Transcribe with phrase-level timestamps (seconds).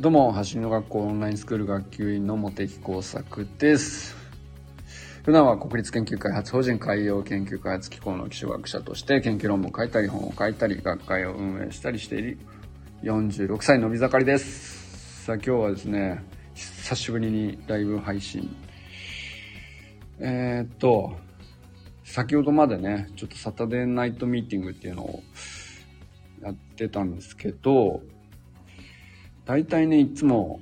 [0.00, 4.16] どうも、走りの学校オンラインスクール学級委員の茂木耕作です。
[5.24, 12.38] 普段は国立研究開発法人海洋研究開発機構の気象学者として研究論文を書いたり本を書いたり学会を運営したりしている
[13.02, 15.26] 46歳のび盛りです。
[15.26, 18.56] さあ今日はですね、久しぶりにライブ配信。
[20.18, 21.14] えー、っと、
[22.04, 25.22] 先ほどまでね、ちょっとサタデーナイトミーティングっていうのを
[26.40, 28.00] やってたんですけど、
[29.46, 30.60] 大体ね、いつも、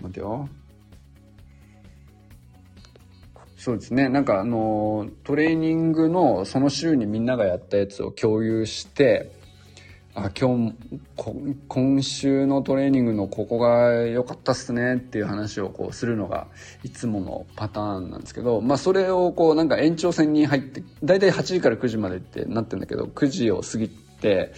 [0.00, 0.48] 待てよ。
[3.56, 4.08] そうですね。
[4.08, 9.30] なんかあの、トレーニングのその週にみんながやったやつを共有して、
[10.14, 10.74] あ、今日、
[11.68, 16.48] 今週のトレーニングのここが良かったっすねっていう話をこうするのが
[16.82, 24.52] いつものパターンなんですけど、まあそれをこうなんか延長戦に入って、だいたい8時から9時までってなってるんだけど、9時を過ぎて、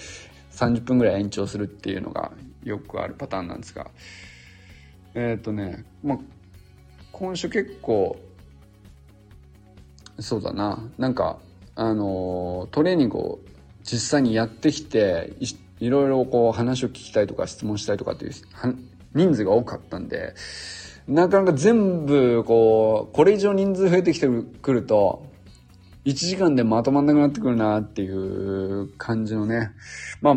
[0.52, 2.32] 30分ぐらい延長するっていうのが
[2.64, 3.90] よくあるパターンなんですが、
[5.14, 6.18] えっ、ー、とね、まあ、
[7.10, 8.16] 今週結構、
[10.18, 11.38] そうだな、なんか、
[11.74, 13.38] あの、トレーニングを
[13.82, 15.46] 実際にやってきてい、
[15.80, 18.32] いろいろこう話を聞きたいとか質問したいとかっていう
[19.14, 20.34] 人数が多かったんで、
[21.08, 25.31] なかなか全部こう、これ以上人数増えてきてくると、
[26.04, 29.70] 1時間でまとまんなくなってくるなっていう感じのね。
[30.20, 30.34] まあ、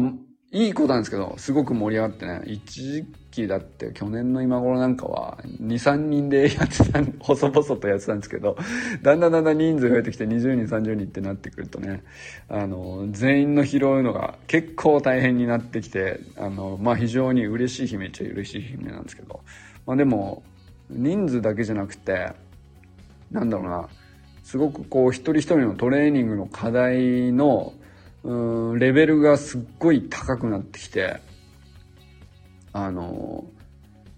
[0.51, 8.55] いいことなんですけど、すごく盛り上がってね、一時期だって去年の今頃なんかは2、3人でやってた、 細々とやってたんですけど、
[9.01, 12.03] だんだんだんだん人数増えてきて20人、30人ってなってくるとね、
[12.47, 19.41] あの、全員の拾うのが結構大変になってきて、あの、まあ非常に嬉しい悲鳴っちゃ嬉しい悲鳴なんですけど、
[19.85, 20.43] まあでも、
[20.89, 22.31] 人数だけじゃなくて、
[23.29, 23.89] なんだろうな、
[24.45, 27.73] すごくこう一人一人のトレーニングの課題の
[28.23, 31.19] うんレベルがすっごい高くなってきて
[32.71, 33.45] あの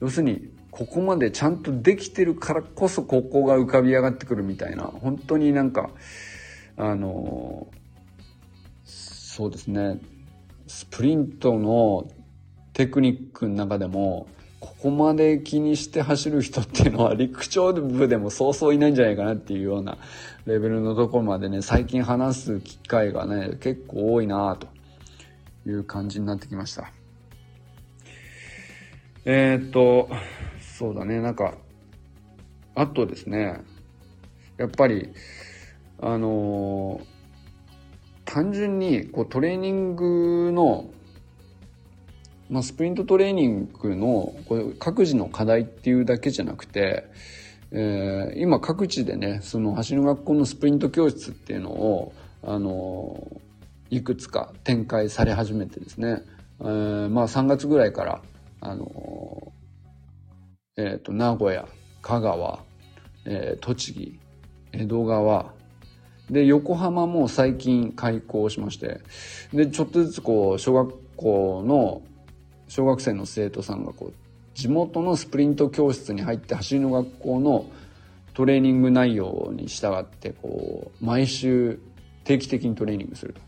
[0.01, 5.91] 要するにここまでちゃんとできてるからこそここが浮かび上がってくるみたいな本当になんか
[6.75, 7.67] あの
[8.83, 9.99] そうですね。
[10.67, 12.09] スプリントの
[12.73, 14.27] テクニックの中でも
[14.59, 19.97] ここまで気にして走る人っていうのは陸上部でもそうそういないんじゃないかなっていうような
[20.45, 24.67] レベルのところまでね、最近話す機会がね、結構多いなと
[25.69, 26.91] いう感じになってきました。
[29.25, 30.09] えー、っと、
[30.59, 31.55] そうだね、なんか、
[32.73, 33.61] あとですね、
[34.57, 35.09] やっぱり、
[35.99, 37.05] あのー、
[38.25, 40.89] 単純にこうトレーニングの
[42.49, 47.05] まあ、スプリントトレーニングのこれ各自の課題っていうだけじゃなくて、
[47.71, 52.13] えー、今各地でねその走る学校のスプリント教室っていうのを
[52.43, 53.41] あの
[53.89, 56.23] いくつか展開され始めてですね、
[56.61, 58.21] えー、まあ3月ぐらいから
[58.61, 59.51] あの
[60.77, 61.67] え、ー、と名古屋
[62.01, 62.59] 香川、
[63.25, 64.19] えー、栃木
[64.71, 65.53] 江戸川
[66.29, 69.01] で横浜も最近開校しまして
[69.53, 72.01] でちょっとずつこう小学校の
[72.67, 74.13] 小学生の生徒さんがこう
[74.55, 77.65] 地元のスプリント教室に入って走りの学校の
[78.33, 81.79] トレーニング内容に従ってこう毎週
[82.23, 83.41] 定期的にトレーニングすると。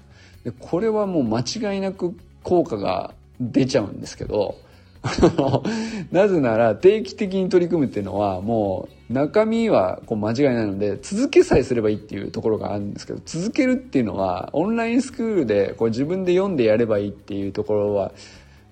[0.43, 4.55] でこれはもう間違いなく効果が出ちゃうんですけど
[6.11, 18.11] なぜなら定期的に取り組むっていうのはもう中身はこう間違いないので続けさえすればいいっていうところがあるんですけど続けるっていうのはオンラインスクールでこう自分で読んでやればいいっていうところは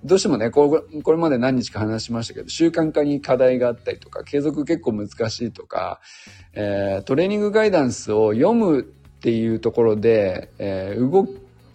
[0.03, 5.99] どうしてもね、これこれまで何日か話しましたけど、習慣化に課題があったりとか、継続結構難しいとか、
[6.53, 11.27] えー、トレーニングガイダンスを読むっていうところで、えー、動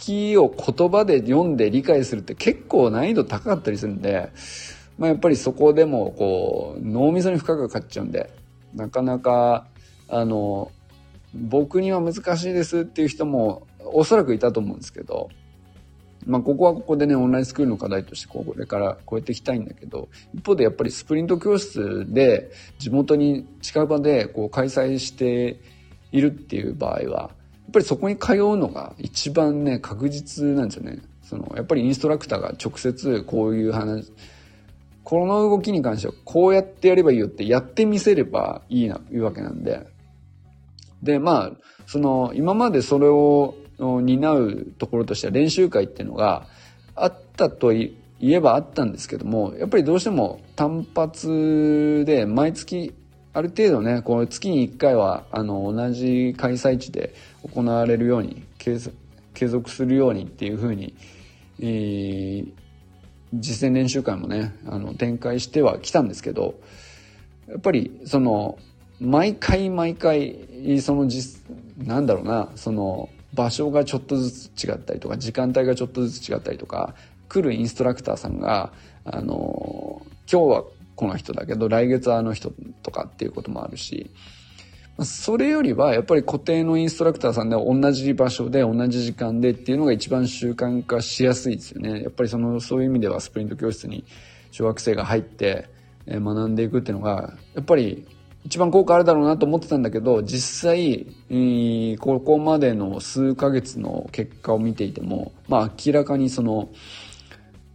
[0.03, 4.31] きを言葉で読んで理解するって結構難易度高かったりするんで、
[4.99, 8.33] まあ、やっぱりそこでもこう脳みそに負荷がかかっちゃうんで
[8.75, 9.67] なかなか
[10.09, 10.71] あの
[11.35, 15.31] 僕には難しいですっていう人もおそらくいたと思うんですけど
[16.27, 25.59] まあ、ここはここでね、オンラインスクールの課題としてこれから超えていきたいんだけど、一方でやっぱりスプリント教室で地元に近場でこう開催して
[26.13, 27.31] いるっていう場合は、やっ
[27.73, 30.99] ぱりそこに通うのが一番ね、確実なんですよね。
[31.23, 34.13] その、やっぱりインストラクターが直接こういう話、
[35.05, 39.87] この動きに関してはこうやってやればいいよってやってみせればいいな、いうわけなんで。
[41.03, 41.53] で、まあ、
[41.87, 43.55] その、今までそれを
[44.01, 46.47] 担うところとしては練習会っていうのが
[46.95, 52.95] あったと言えばあったんですけどもやっぱりどうしても単発で毎月
[53.35, 57.15] ある程度ねこの月に1回はあの同じ開催地で
[57.53, 58.79] 行われるように継
[59.49, 60.95] 続するようにっていうふうに、
[61.61, 62.53] えー、
[63.35, 66.55] 実践練習会もね、あの、展開してはきたんですけど、
[67.49, 68.59] やっぱり、その、
[69.01, 71.41] 毎回毎回、その実、
[71.79, 76.95] なんだろうな、その、場所がちょっとずつ違ったりとか、時間帯がちょっとずつ違ったりとか、
[77.29, 78.73] 来るインストラクターさんが、
[79.05, 80.65] あの、今日は
[80.97, 82.53] この人だけど、来月はあの人
[82.83, 84.11] とかっていうこともあるし、
[85.01, 92.03] それよりはやっぱり固定のインストラクターさんで同じ場所で同じ時間でっていうのが一番習慣化しやすいですよね。
[92.03, 94.05] やっぱりその、そういう意味ではスプリント教室に
[94.51, 95.69] 小学生が入って
[96.07, 98.07] 学んでいくっていうのが、やっぱり
[98.45, 101.07] 一番効果あるだろうなと思ってたんだけど、実際、
[101.99, 106.69] ここまでの数ヶ月の結果を見ていても、まあ明らかにその、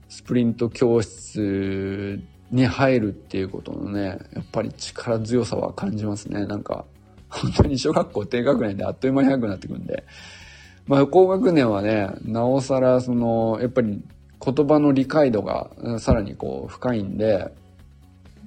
[0.09, 2.19] スプリント教室
[2.51, 6.45] に入るっていうことのね、やっぱり力強さは感じますね。
[6.45, 6.85] なんか、
[7.29, 10.03] 本当に小学校低学年であっという間に早くなってくるんで。
[10.85, 14.01] まあ、高学年はね、なおさら、その、やっぱり
[14.43, 15.69] 言葉の理解度が
[15.99, 17.53] さらにこう深いんで、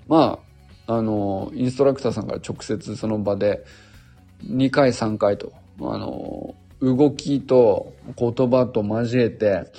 [0.08, 0.50] まあ、
[0.91, 3.65] あの、インストラクターさんから直接その場で
[4.45, 9.71] 2回3回と、あの、動きと言葉と交えて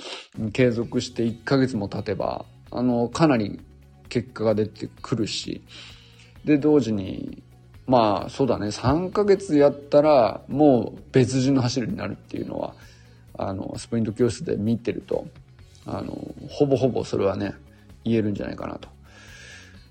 [0.54, 3.60] 継続して1ヶ月も経てば、あの、かなり
[4.08, 5.62] 結果が出てくるし、
[6.46, 7.42] で、同時に
[7.86, 12.74] まあそうだね3ヶ月やったらもう別人の走りになるっていうのは
[13.36, 15.26] あのスプリント教室で見てると
[15.84, 16.16] あの
[16.48, 17.54] ほぼほぼそれはね
[18.04, 18.88] 言えるんじゃないかなと。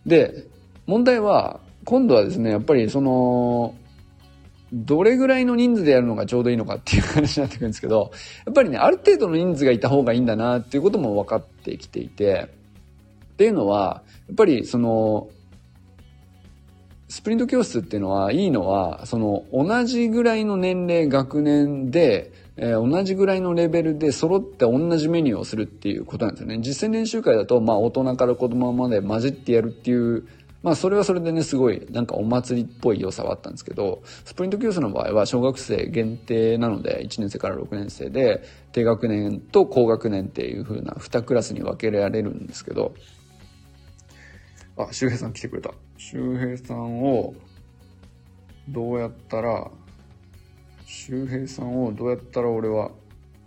[0.06, 0.48] で
[0.92, 3.74] 問題は今度はですねやっぱりその
[4.74, 8.12] どれぐらいの人数でやるのがちょうどいいのかっていう話になってくるんですけど
[8.46, 12.50] やっぱりねある程度の人数がいた方がいいんだなっていうことも分かってきていて
[13.34, 15.30] っていうのはやっぱりその
[17.12, 26.60] スプリント教室っていうのは、いいのは、その、同じぐらいの年齢、学年で、えー、同じぐらいのレベルで揃って同じメニューをするっていうことなんですよね。
[26.62, 30.26] 実践練習会だと、まあ、大人から子供まで混じってやるっていう、
[30.64, 42.94] まあ、それはそれでね、すごい、なんかお祭りっぽい良さはあったんですけど、スプリント教室の場合は、小学生限定なので、1年生から6年生で、低学年と高学年っていう風な2クラスに分けられるんですけど、
[44.78, 45.72] あ、周平さん来てくれた。
[45.98, 47.34] 周平さんを、
[48.70, 49.72] どうやったら、
[50.86, 52.92] 周平さんをどうやったら俺は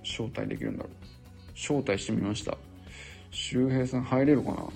[0.03, 0.93] 招待できるんだろう。
[1.55, 2.59] 招待してみました。
[3.31, 4.69] 周平さん入れるかな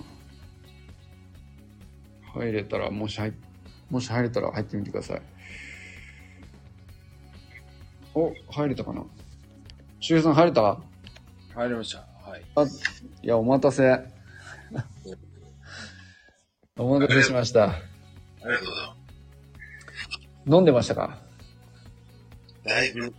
[2.33, 3.33] 入れたら、もし入、
[3.89, 5.21] もし入れたら入ってみてください。
[8.13, 9.03] お、入れたかな？
[9.99, 10.77] 周平さん入れた？
[11.55, 11.99] 入りました。
[12.29, 12.43] はい。
[12.55, 13.83] あ、いや、お待たせ。
[16.77, 17.63] お待たせしました。
[17.65, 17.67] あ
[18.45, 18.95] りがとうございま
[20.45, 20.55] す。
[20.55, 21.19] 飲んでましたか？
[22.63, 23.13] だいぶ。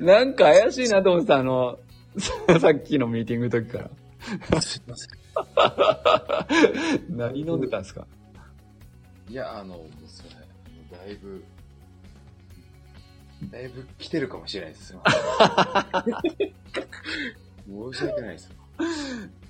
[0.04, 1.78] なんか怪しいなと思ってた、あの、
[2.60, 3.90] さっきのミーティングの時か
[4.52, 4.60] ら。
[4.60, 5.10] すいません。
[7.10, 8.06] 何飲んでたんですか？
[9.28, 10.40] いや、あの、もうすいません。
[11.06, 11.44] だいぶ、
[13.50, 14.94] だいぶ来てるかもしれないです。
[17.66, 18.56] 申し訳ないですよ。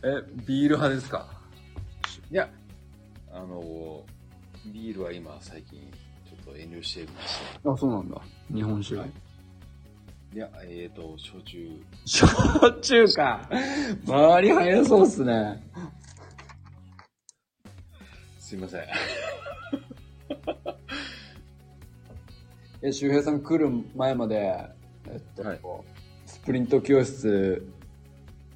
[0.03, 1.27] え、ビール派ですか？
[2.31, 2.49] いや、
[3.33, 4.05] あの、
[4.67, 5.81] ビールは今最近
[6.29, 7.45] ちょっと遠慮してまして。
[7.69, 8.21] あ、そうなんだ。
[8.53, 8.97] 日本酒。
[8.97, 9.11] はい、
[10.33, 11.69] いや、えっ、ー、と、焼酎。
[12.05, 13.49] 焼酎か。
[14.07, 15.61] 周り早そうっすね。
[18.39, 18.83] すいません。
[22.83, 24.57] え、周平さん来る前まで、
[25.09, 25.61] えっと、はい、
[26.27, 27.67] スプリント教室、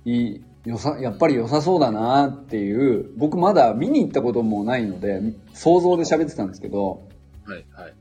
[0.04, 5.20] いい、よさ、やっぱり良さそうだなっていう、僕まだ見に行ったこともないので、
[5.54, 7.02] 想像で喋ってたんですけど、
[7.44, 7.94] はい、はい。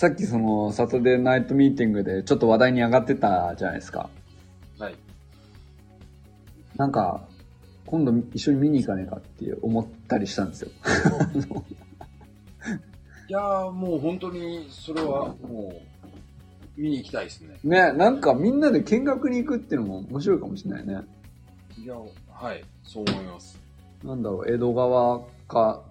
[0.00, 4.08] さっきその、サタデーナイトミーティングでちょっと話題に上がってたじゃないですか。
[4.78, 4.94] はい。
[6.74, 7.28] なんか、
[7.84, 10.70] 今度一緒に見に行かねえかって思ったりしたんですよ。
[13.28, 15.74] いやー、もう本当に、それはも
[16.78, 17.58] う、見に行きたいですね。
[17.62, 21.02] ね、なんかみんなで見学に行くっていうのも面白いかもしれないね。
[21.76, 21.94] いや、
[22.26, 23.60] はい、そう思います。
[24.02, 25.82] なんだろう、江戸川か、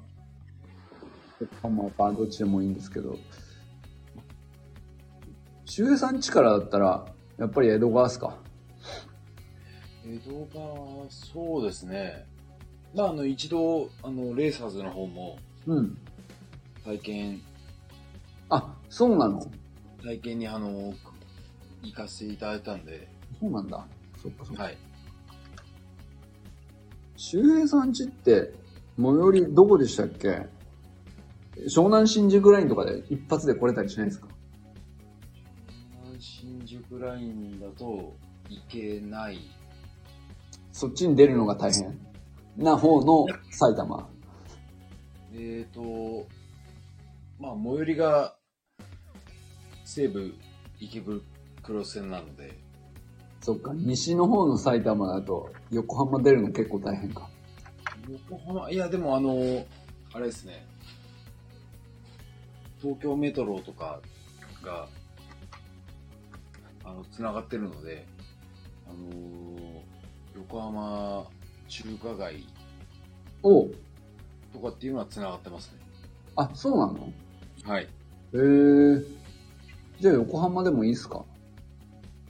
[1.62, 3.16] まあ、どっちでもいいんですけど、
[5.70, 7.06] 周平さんちからだったら、
[7.38, 8.40] やっぱり江戸川っすか？
[10.04, 12.26] 江戸川、そうですね。
[12.96, 15.96] まあ、あの、一度、あの、レーサーズの方も、うん。
[16.84, 17.42] 体験。
[18.50, 19.46] あ、そうなの？
[20.04, 20.92] 体験に、あの、
[21.84, 23.08] 行かせていただいたんで。
[23.40, 23.86] そうなんだ。
[24.24, 24.64] そっかそっか。
[24.64, 24.78] はい。
[27.16, 28.56] 周平さんちって、
[28.98, 30.48] 最寄りどこでしたっけ？
[31.68, 34.28] 湘南新宿ラインとかで一発で来れたりしないですか？
[36.70, 38.14] 湘南新宿ラインだと、
[38.48, 39.40] 行けない。
[40.72, 41.98] そっちに出るのが大変
[42.58, 44.08] な方の埼玉。
[45.34, 46.28] えっ、と、
[47.40, 48.36] まあ、最寄りが
[49.84, 50.36] 西武
[50.80, 52.54] 池袋線なので、
[53.42, 57.30] そっか、西の方の埼玉だと横浜出るの結構大変か。
[58.30, 59.66] 横浜、いや、でもあの、
[60.14, 60.66] あれですね、
[62.80, 64.02] 東京メトロとか
[64.64, 64.88] が、
[66.89, 68.05] あの、つながってるので、
[68.88, 69.79] あのー
[70.36, 71.25] 横浜
[71.67, 72.46] 中華街
[73.43, 73.75] おう
[74.53, 75.79] とかっていうのはつながってますね。
[76.38, 77.13] あ、そうなの？
[77.65, 77.84] はい。
[77.84, 77.89] へえ。
[80.00, 81.25] じゃあ横浜でもいいっすか？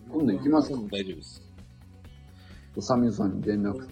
[0.09, 0.75] 今度行きますか？
[0.91, 1.43] 大丈夫です。
[2.75, 3.87] おさみさんに連絡。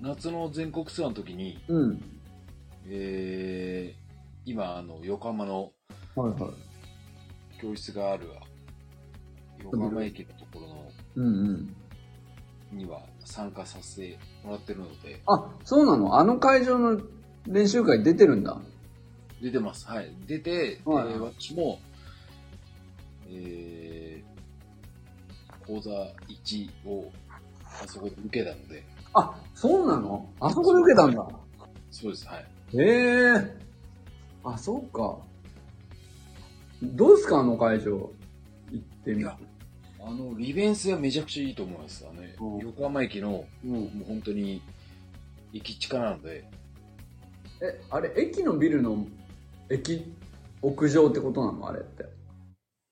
[0.00, 2.00] 夏の全国ツアーの時に、うん。
[2.86, 5.72] えー、今、あの、横浜の
[6.14, 6.52] はいはい。
[7.60, 8.28] 教室がある
[9.64, 11.76] 横浜駅のところのうんうん。
[12.72, 16.18] には参加させてもらってるので、あ、そうなの？
[16.18, 17.00] あの会場の
[17.46, 18.58] 練習会出てるんだ。
[19.42, 19.86] 出てます。
[19.86, 20.10] はい。
[20.26, 21.78] 出て、はいえー私も、
[23.28, 27.10] えー、講座1を
[27.64, 28.84] あそこで受けたので、
[29.14, 30.28] あ、そうなの？
[30.40, 31.26] あそこで受けたんだ。
[31.90, 32.26] そうです。
[32.26, 32.46] はい。
[32.78, 33.56] へえ。
[34.44, 35.18] あ、そうか。
[36.82, 37.90] どうすかあの会場？
[37.90, 38.10] 行
[38.76, 39.38] ってみていや。
[40.04, 42.04] あの、利便性はめちゃくちゃいいと思います。
[42.10, 42.22] あの、
[42.56, 43.70] うん横浜駅の、うん。
[43.70, 44.60] もう本当に、
[45.54, 46.44] 駅地下なので、
[47.60, 49.06] え、あれ、駅のビルの、
[49.70, 50.12] 駅、
[50.60, 51.68] 屋上ってことなの？
[51.68, 52.04] あれって。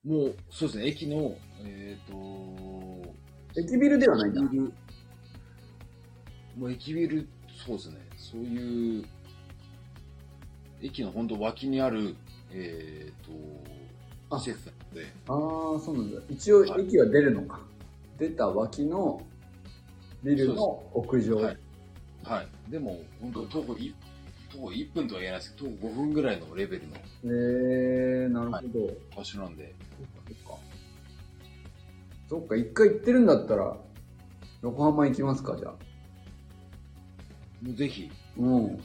[0.04, 3.14] もう、そうですね、駅の、えっ、と、
[3.60, 4.42] 駅ビルではないんだ。
[4.42, 4.72] 駅ビル
[6.56, 7.28] もう駅ビル、
[7.66, 9.04] そうですね、そういう、
[10.80, 12.14] 駅の本当脇にある、
[12.52, 13.79] えっ、と、あ
[14.38, 16.20] 施設なので、ああ、そうなんだ。
[16.28, 17.60] 一応はい駅は出るのか。
[18.18, 19.22] 出た脇の
[20.22, 21.36] ビルの屋上。
[21.36, 21.56] はい
[22.24, 22.70] はい。
[22.70, 23.94] でも、本当徒歩い
[24.52, 28.94] 徒歩1分とは言えないですけど、徒歩5分ぐらいのレベルのへえなるほど。
[29.16, 29.74] 場所なんで、
[30.28, 30.62] そっか。
[32.28, 33.76] そっか、一回行ってるんだったら、
[34.62, 35.72] 横浜行きますか、じゃあ。
[37.62, 38.80] もうぜひ、うん。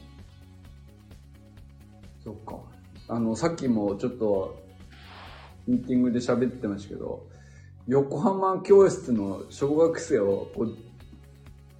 [2.24, 2.60] そっか。
[3.08, 4.65] あの、さっきもちょっと、
[5.68, 7.28] ミーティングで喋ってましたけど、
[7.88, 10.78] 横浜教室の小学生をこう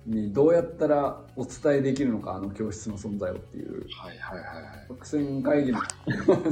[0.06, 4.86] にどうやったらお伝えできるのか、あの教室の存在をっていう、はいはいはいはい。
[4.88, 5.80] 作戦会議の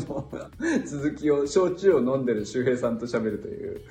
[0.86, 3.82] 続きを、焼酎を飲んでる周平さんと喋るという。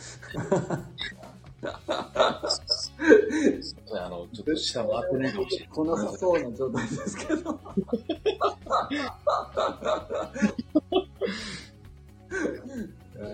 [3.94, 5.68] あの、ちょっと下回ってないかもしれない。
[5.70, 7.60] こなさそうな状態ですけど。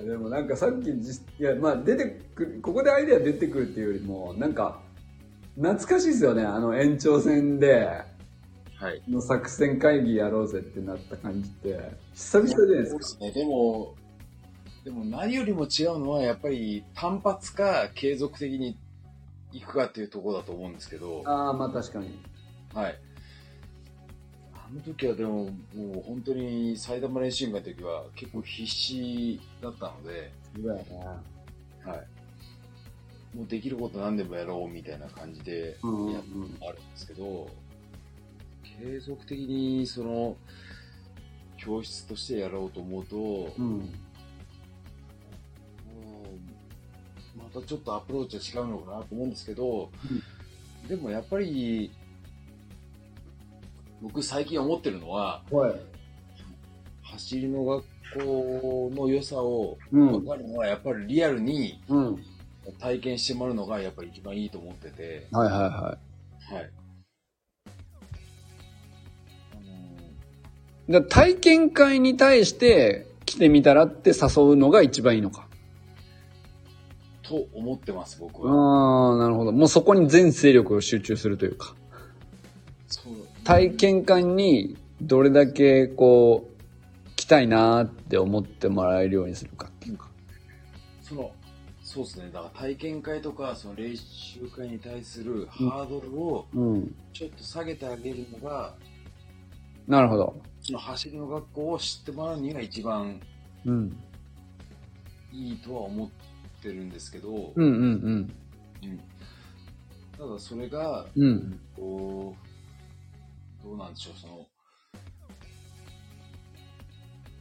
[0.03, 4.81] でもなんかさっきじいやまあ出てくるここでアイデア出てくるっていうよりもなんか
[5.57, 8.03] 懐かしいですよねあの延長戦で
[8.79, 9.03] はい。
[9.09, 11.81] の作戦会議やろうぜってなった感じって
[12.15, 13.43] 久々じゃないですかそうですね。
[13.43, 13.95] でも、
[14.85, 18.79] でも何よりも違うのは、やっぱり単発か継続的に
[19.53, 22.17] 行くかっていうところだと思うんですけど、ああまあ確かに
[22.73, 22.99] はい。
[24.71, 30.31] あの時はでも、もう本当に埼玉練習会の時は結構必死だったので、
[31.85, 33.37] はい。
[33.37, 36.21] もうできること何でもやろうみたいな感じでうんうんや
[36.69, 37.49] あるんですけど、
[38.63, 40.37] 継続的にその、
[41.57, 43.69] 教室としてやろうと思うと、うん。
[43.69, 43.81] も
[47.37, 49.91] うまたちょっとアプローチは違うのかなと思うんですけど、
[50.89, 51.91] でもやっぱり、
[54.01, 55.75] 僕最近思ってるのは、はい
[57.11, 57.85] 走りの学
[58.23, 62.23] 校の良さをうん分かるのは、やっぱりリアルにうん
[62.79, 65.97] 体験してもらうのがやっぱり一番いいと思ってて、はいはいはは
[66.61, 66.71] い。
[70.89, 78.53] あのい体験会に対して来てみたらって誘うのが一番いいのかーと思ってます、僕は。
[78.53, 79.53] ああ、なるほど。
[79.53, 81.75] もうそこに全勢力を集中するというか。
[83.49, 90.11] 体験会にどれだけこう、来たいなーって思ってもらえるようにするかっていうか。
[91.01, 91.33] その、
[91.83, 92.27] そうですね。
[92.31, 96.95] だから体験会とか、その練習会に対するハードルをうん。
[97.15, 98.75] ちょっと下げてあげるのが、
[99.87, 100.43] なるほど。
[100.61, 103.19] その走りの学校を知ってもらうには一番
[103.65, 103.97] うん。
[105.33, 106.09] いいとは思っ
[106.63, 108.35] てるんですけど、うんうんうん。
[108.83, 109.01] うん
[110.19, 111.59] ただそれが、うん。
[111.75, 112.48] こう、
[113.69, 114.47] どうなんでしょう、その、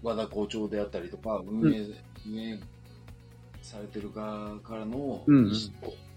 [0.03, 1.79] 和田校長であったりとか、運営、
[2.27, 2.59] 運営
[3.61, 5.51] されてる側からのうん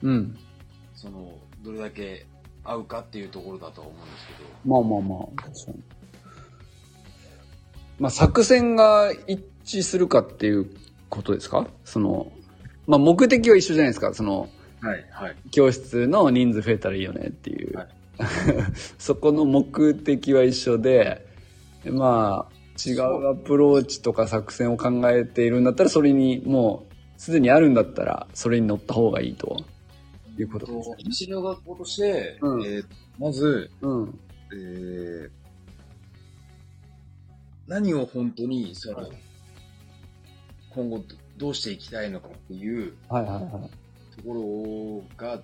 [0.02, 0.37] うん。
[0.97, 2.26] その、どれだけ
[2.64, 5.83] 合うかっていうところだとは思うんですけど、まあまあまあ、確かに。
[8.00, 10.67] まあ作戦が一致するかっていう
[11.09, 11.69] ことですか？
[11.85, 12.33] その、
[12.88, 14.12] まあ目的は一緒じゃないですか。
[14.12, 14.49] その、
[14.81, 15.37] はい、はい。
[15.52, 17.76] 教室の人数増えたらいいよねっていう。
[17.76, 17.88] はい
[18.99, 21.27] そこの目的は一緒で、
[21.87, 29.57] まあ、違うアプローチとか作戦を考えているんだったら、それにもう、すでにあるんだったら、それに乗った方がいいと
[30.39, 30.97] いうことですね。
[31.05, 32.85] 西の学校として、うんえー
[33.19, 34.19] まず、うん。
[34.53, 35.31] えー
[37.67, 39.11] 何を本当に、その、はい
[40.73, 41.03] 今後
[41.37, 43.50] どうしていきたいのかっていうはいはいはい。
[44.17, 45.41] ところが、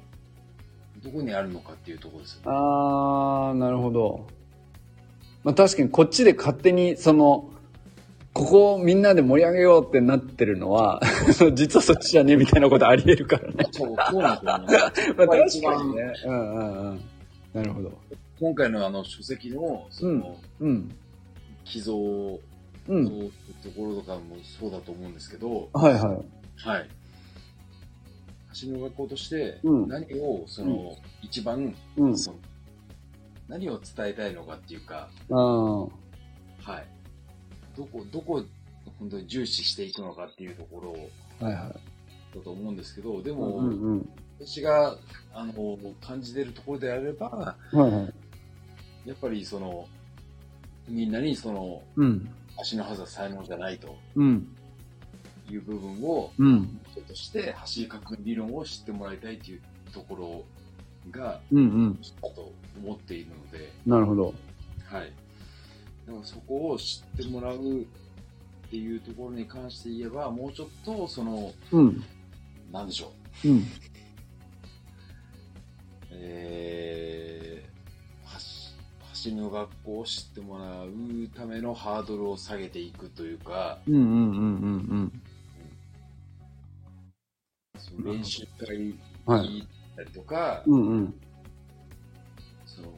[1.02, 2.42] どこにあるのかっていうところですよね。
[2.46, 4.26] あー、なるほど。
[5.44, 7.50] まあ確かにこっちで勝手に、その、
[8.32, 11.00] ここをみんなで盛り上げようってなってるのは、
[11.54, 13.66] 実はそっちじゃねえみたいなことあり得るからね。
[13.72, 15.14] そう、そうなんですよね。
[15.16, 16.12] まあ確かにね。
[16.26, 17.00] うんうんうん。
[17.54, 17.92] なるほど。
[18.38, 20.94] 今回のあの書籍の、その、うん。
[21.64, 22.38] 寄贈
[22.88, 23.04] うん。
[23.04, 23.10] の
[23.62, 26.02] ところとかもそうだと思うんですけど、はいはい。
[26.56, 26.88] はい。
[28.62, 32.18] 橋の学校として、うん何を、その、一番、うん。
[32.18, 32.38] その
[33.48, 35.08] 何を伝えたいのかっていうか。
[35.28, 36.86] はい。
[37.76, 38.42] どこ、どこ、
[38.98, 40.92] 本当に重視していくのかっていうところ
[41.46, 41.68] はいは
[42.34, 43.34] だと思うんですけど、でい。
[43.34, 44.08] も、うんうん。
[44.40, 44.96] 私が、
[45.32, 49.08] あの、感じてるところであれば、はいはい。
[49.08, 49.86] やっぱりその、
[50.88, 52.28] みんなにその、うん。
[52.58, 54.55] 足の速さ才能じゃないとうん。
[55.52, 56.80] いう部分を、うん。
[56.92, 59.60] 人として走り確認理論を知ってもらいたいという
[59.92, 60.44] ところ
[61.10, 61.98] が、うんうん。
[62.22, 64.34] だと思っているので、なるほど。
[64.84, 65.12] はい。
[66.06, 67.84] だからそこを知ってもらうっ
[68.70, 72.04] ていうところに関して言えば、もうちょっと、その、うん。
[72.72, 73.12] なんでしょ
[73.44, 73.48] う。
[73.48, 73.64] うん。
[76.18, 78.74] えー、走
[79.10, 80.90] 走りの学校を知ってもらう
[81.34, 84.14] ためのハードルを下げていくというか、うんうんうんう
[84.96, 85.22] ん
[88.04, 88.94] 練習会
[89.26, 91.14] 行ったりとか、うんうん。
[92.66, 92.94] その、うん、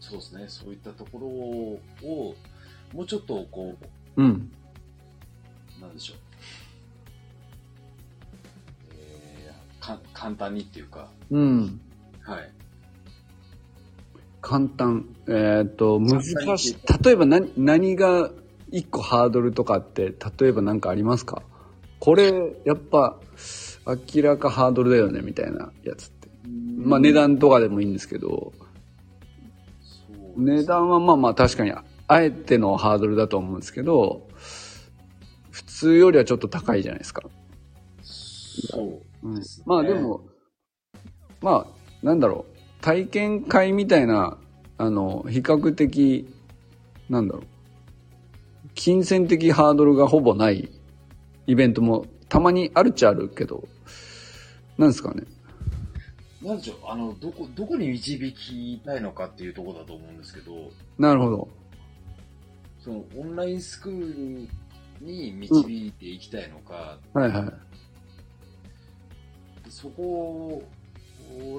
[0.00, 1.80] そうですね、そういったところを、
[2.92, 3.74] もうちょっとこ
[4.16, 4.50] うん。
[5.78, 6.16] う、なんでしょう。
[8.98, 11.80] えー、か簡単にっていうか、うん。
[12.22, 12.50] はい。
[14.40, 15.04] 簡単。
[15.26, 16.22] えっ、と、難
[16.56, 16.76] しい。
[17.04, 18.30] 例えば何、何が
[18.70, 21.42] 一個ハードルとかって、例えば何かありますか？
[22.00, 23.18] これ、やっぱ、
[23.88, 26.28] 明らかハードルだよね、みたいなやつって。
[26.76, 28.52] まあ値段とかでもいいんですけど、
[30.36, 34.28] 値段はまあまあ確かに、あえてのハードルだと思うんですけど、
[35.50, 37.22] 普通よりはちょっと高いじゃないですか。
[38.02, 39.64] そううんですね。
[39.66, 40.22] まあでも、
[41.40, 44.38] まあ、なんだろう、体験会みたいな、
[44.76, 46.28] あの、比較的、
[47.08, 47.42] なんだろう、
[48.74, 50.70] 金銭的ハードルがほぼない
[51.46, 53.66] イベントもたまにあるっちゃあるけど、
[54.78, 55.24] なんですかね。
[56.40, 61.48] なんでしょう、あの、どこ、どこに導きたいのかっていうところだと思うんですけど、なるほど。
[62.78, 64.48] その、オンラインスクール
[65.04, 67.52] に導いていきたいのか、はいはい。
[69.68, 70.62] そこ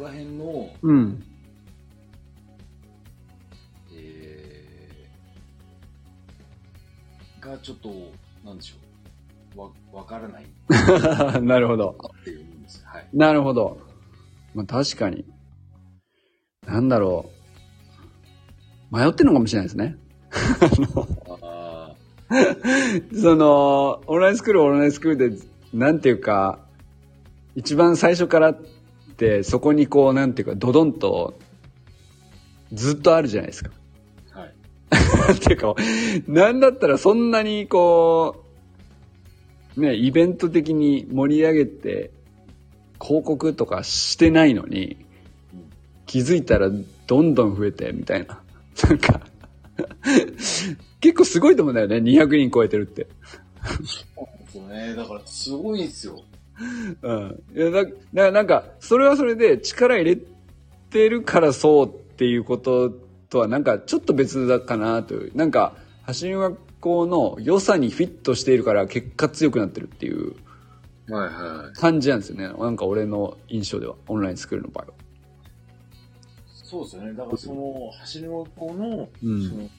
[0.02, 1.24] ら辺の、うん。
[3.94, 7.94] えー、がちょっと、
[8.46, 10.46] なんでしょう、わ、わからない
[11.44, 11.98] なるほど。
[12.22, 12.86] っていうんです。
[12.86, 13.08] はい。
[13.14, 13.80] なるほど。
[14.54, 15.26] まあ確かに。
[16.66, 17.30] なんだろ
[18.92, 18.96] う。
[18.96, 19.98] 迷ってるのかもしれないですね。
[21.42, 21.94] あ
[23.20, 25.38] その、オンラインスクール、オンラインスクールで、
[25.74, 26.60] なんていうか、
[27.56, 28.60] 一番最初からっ
[29.18, 31.40] て、そこにこう、なんていうか、ドドンと、
[32.72, 33.72] ずっとあるじゃないですか。
[34.32, 34.54] ーはい。
[35.28, 35.76] なんていうか、
[36.28, 38.44] なんだったらそんなにこ
[39.76, 42.12] う、ね、イベント的に盛り上げて、
[43.02, 45.10] 広告とかしてないのに、うん
[46.10, 46.72] 気づいたら
[47.06, 48.42] どんどん増えて、みたいな。
[48.90, 49.22] なんか、
[51.00, 53.06] 結構すごいと思うんだよね、200人超えてるって。
[54.52, 54.96] そうね。
[54.96, 56.20] だから、すごいんですよ。
[57.04, 57.44] うん。
[57.56, 60.20] いやだだからなんか、それはそれで力入れ
[60.90, 62.90] てるからそうっていうこと
[63.30, 65.38] とはなんかちょっと別だかなという。
[65.38, 65.76] なんか、
[66.20, 70.34] 橋の学校の良さにフィットしているから結果強くなってるっていう
[71.74, 72.48] 感じなんですよね。
[72.48, 74.92] なんか俺の印象では、オンラインスクールの場合は。
[74.92, 74.94] い。
[76.48, 77.14] そうですよね。
[77.14, 79.70] だから、その、橋の学校の、うんその、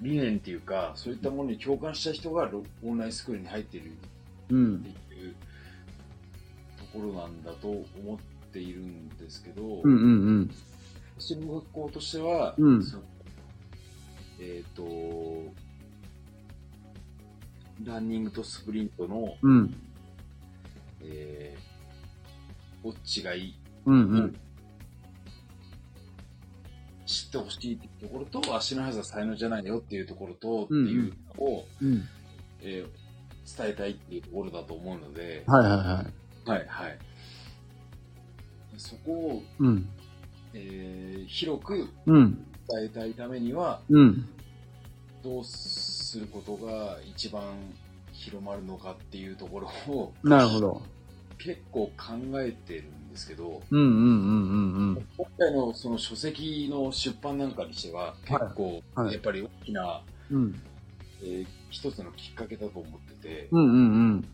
[0.00, 3.92] 理念っていうか、そういったものに共感した人がロオンラインスクールに入っている
[4.50, 4.80] うんっ。
[4.80, 5.34] ていう
[6.92, 7.84] ころなんだと思
[8.16, 8.18] っ
[8.52, 10.06] ているんですけど、うんうんう
[10.40, 10.50] ん。
[11.16, 12.82] 走りの学校としては、うん
[14.40, 14.82] えっ、と、
[17.84, 19.74] ランニングとスプリントの、うん。
[21.02, 23.54] えー、どっちがいい
[23.86, 24.36] うんうん。
[27.06, 32.08] 知ってほしいっていうところと、足の速さ才能じゃないよっていうところと、っていうのを、うん。
[32.62, 33.00] えー
[33.58, 36.50] 伝えたいっていうところだと思うので、はいはいはい。
[36.50, 36.98] はい、はい。
[38.76, 39.88] そこを、うん。
[40.54, 42.46] えー広くうん。
[42.68, 44.28] 伝えたいためには、うん。
[45.24, 47.42] どうすることが一番
[48.20, 50.82] 広まるのかっていうところをなるほど。
[51.38, 55.06] 結構考えてるんですけど、うんうんうんうんうん。
[55.16, 60.62] 今回のその書籍の出版なんかにしては結構はいやっぱり大きな、うん。
[61.22, 63.78] えー一つのきっかけだと思ってて、うんうんう
[64.16, 64.24] ん。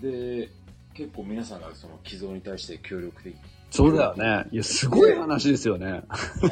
[0.00, 0.48] で、
[0.94, 3.36] 結構皆さんがその寄贈に対して協力的、
[3.70, 4.48] そうだよね。
[4.50, 6.02] いや、すごい話ですよね。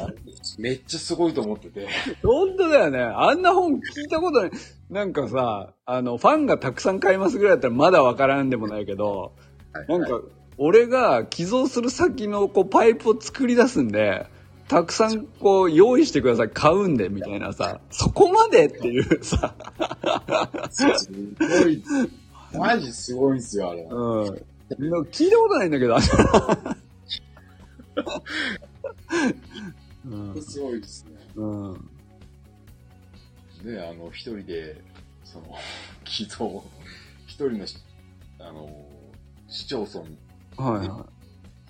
[0.57, 1.87] めっちゃすごいと思ってて、
[2.23, 2.99] 本当だよね。
[2.99, 4.51] あんな本聞いたことない。
[4.89, 9.33] なんかさ、あの、ファンがたくさん買いますぐらいだったらまだわからんでもないけど、
[9.87, 10.21] なんか、
[10.57, 14.25] 俺が寄贈する先のこうパイプを作り出すんで、
[14.67, 19.53] たくさんこう用意してください、買うんで、みたいなさ、そこまでっていうさ、
[20.71, 20.85] す
[21.39, 21.83] ごい、
[22.53, 23.83] マジすごいんですよ、あれ。
[23.83, 23.89] うん。
[25.11, 25.97] 聞いたことないんだけど、
[30.05, 30.41] うん。
[30.41, 31.11] すごいですね。
[31.35, 31.89] うん。
[33.63, 34.81] で、あの、一人で、
[35.23, 35.55] その、
[36.05, 36.63] 寄贈、
[37.27, 37.77] 一人のし、
[38.39, 38.69] あの、
[39.47, 39.99] 市町村、
[40.57, 41.05] はいは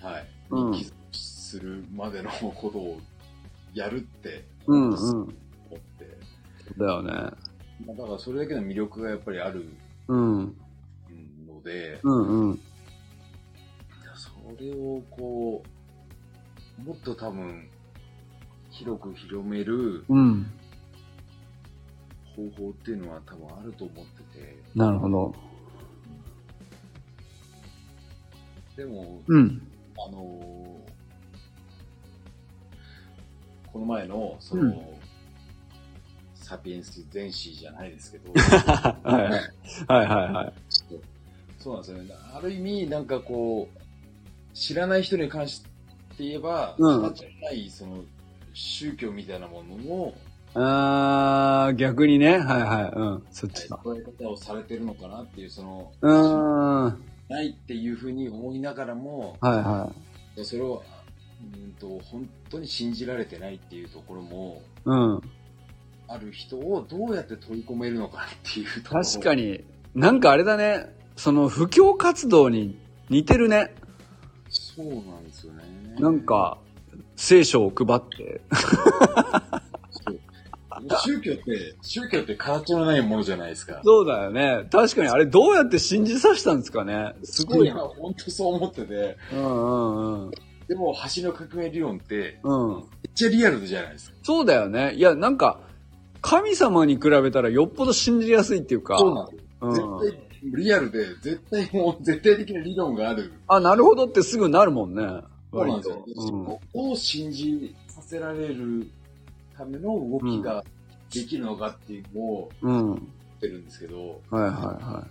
[0.02, 3.00] はい、うんに寄贈するまでのことを
[3.74, 4.42] やるってい。
[4.66, 4.94] うんうん。
[4.94, 5.28] 思
[5.76, 6.18] って、
[6.76, 7.12] だよね。
[7.86, 9.64] まあ、だからそれだけの魅力がやっぱりある
[10.08, 10.56] うん。
[11.46, 12.60] ので、うんうん。
[14.14, 14.30] そ
[14.62, 15.64] れをこ
[16.78, 17.68] う、もっと多分、
[18.70, 20.46] 広く広めるうん。
[22.36, 25.34] 方法っていうのは多分あると思ってて、なるほど。
[28.76, 29.62] でも、うん。
[29.96, 30.90] あのー
[33.72, 34.80] この前の、その、うん
[36.34, 39.30] サピエンス全史じゃないですけど、 はいはい。
[39.86, 40.52] はいはいはい。
[41.60, 42.14] そうなんですよね。
[42.34, 43.78] ある意味、なんかこう、
[44.52, 45.68] 知らない人に関して
[46.18, 48.02] 言えば、うん形のない、その、
[48.52, 50.14] 宗教みたいなものも、
[50.54, 52.38] あー、逆にね。
[52.38, 52.98] はいはい。
[52.98, 53.22] うん。
[53.30, 53.80] そっちか。
[53.82, 56.84] そういう方をされてるのかなっていう、その、うーん。
[56.84, 59.90] はいないっていうふうに思いながらも、は
[60.42, 60.82] それを、
[61.54, 64.90] うんと、本当に信じられてないっていうところも、い。
[64.90, 65.22] うん。
[66.08, 69.04] ある人をどうやって取り込めるのかっていうところ。
[69.04, 69.64] 確かに。
[69.94, 70.92] なんかあれだね。
[71.16, 72.76] その、布教活動に
[73.08, 73.72] 似てるね。
[74.48, 75.62] そうなんですよね。
[76.00, 76.58] なんか、
[77.14, 78.40] 聖書を配って。
[80.88, 83.80] 宗教って、宗教って形のないものじゃないですか。
[83.84, 84.66] そうだよね。
[84.70, 87.14] 確かにあれどうやって信じさせたんですかね。
[87.22, 89.16] すごいや、本当そう思ってて。
[89.32, 90.30] うんうんうん。
[90.68, 92.76] でも、橋の革命理論って、うん。
[92.76, 94.16] めっちゃリアルじゃないですか。
[94.22, 94.94] そうだよね。
[94.94, 95.60] いや、なんか、
[96.22, 98.98] 神様に比べたらよっぽど信じやすいっていうか。
[98.98, 99.38] そうなんで
[99.74, 99.96] すよ。
[99.96, 100.06] うん。
[100.06, 103.32] 絶対、リアルで、絶対もう、絶対的な理論がある。
[103.48, 105.02] あ、なるほどってすぐなるもんね。
[105.52, 105.96] そうなんですよ。
[105.96, 106.32] 割とそ
[106.72, 108.88] こを信じさせられる
[109.60, 110.64] ための動きが
[111.12, 112.94] できるのかっていうのをうん。
[112.94, 112.98] っ
[113.40, 115.06] てるんですけど、はいはいは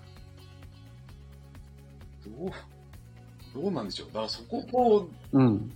[2.23, 4.07] どう、どうなんでしょう？
[4.07, 5.07] だからそこをい。
[5.33, 5.71] うん。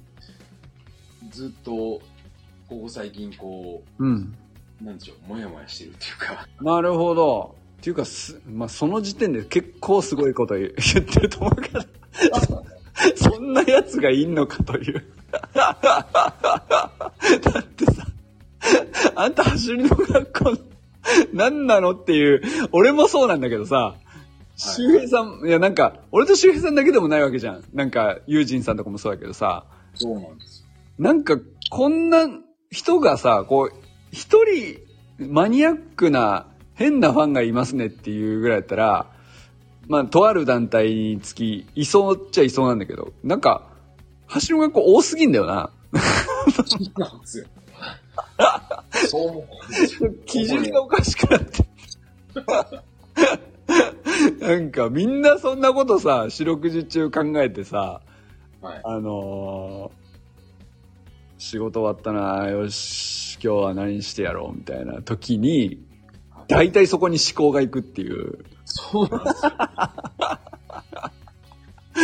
[1.32, 2.02] ずっと、こ
[2.70, 4.36] こ最近こうん。
[4.82, 7.56] う、なんでしょう、もやもやしてるっていうか、なるほど。
[7.80, 11.82] っていうかす、まあ、その時点で結構すごいこと言言ってると思うけど、
[13.16, 15.04] そんな奴がいんのかという。
[15.54, 15.80] だ
[17.60, 18.08] ってさ、
[19.16, 20.58] あんた走りの学校、
[21.34, 23.96] 何なのっていう、俺もそうなんだけどさ、
[24.56, 27.64] 周平さん、いやなんか、俺と周平さんだけでもないわけじゃん。
[27.74, 30.68] なんか、ユージンさんとかもそうだけどさ、そうなんですよ。
[31.00, 31.38] なんか、
[31.70, 32.28] こんな
[32.72, 33.76] 人がさ、こう、
[34.12, 34.80] 一人
[35.18, 39.08] マニアックな変なファンがいますねっていうぐらいだったら、
[39.88, 43.68] まあ、とある団体につき、いそうっちゃいそうなんだけど、なんか、
[44.48, 45.70] 橋の学校多すぎんだよな。
[46.54, 47.46] そうなんですよ。
[49.08, 49.46] そう思う。
[50.26, 51.66] 基準がおかしくなって。
[54.40, 58.02] なんか、みんなそんなことさ、四六時中考えてさ、
[58.62, 58.82] はい。
[58.84, 60.04] あのー
[61.44, 65.84] 仕事終わったな、よし、今日は何してやろう、みたいな時に、
[66.48, 68.46] 大体そこに思考がいくっていう。
[68.64, 69.52] そうなんですよ。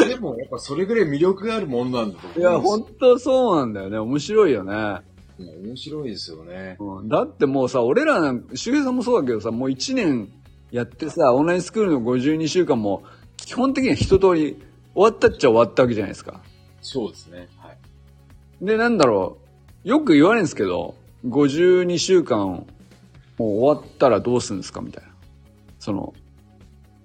[0.10, 3.98] でもやっぱそれぐらい魅力があるものなんだと思いや、本当そうなんだよね。
[3.98, 5.02] 面白いよね。
[5.40, 6.78] 面白いですよね。
[6.80, 10.30] うん、だってもうさ、俺らなんか、周平さんもそうだけどさ、もう1年
[10.72, 13.04] やってさ、オンラインスクールの52週間も、
[13.38, 14.62] 基本的には一通り
[14.94, 16.42] 終わったっちゃ終わったわけじゃないですか。
[16.82, 17.48] そうですね。
[17.58, 18.66] はい。
[18.66, 19.38] で、なんだろ
[19.86, 19.88] う。
[19.88, 22.66] よく言われるんですけど、52週間、も
[23.40, 25.10] う終わったらどうするんですかみたいな。
[25.80, 26.14] その、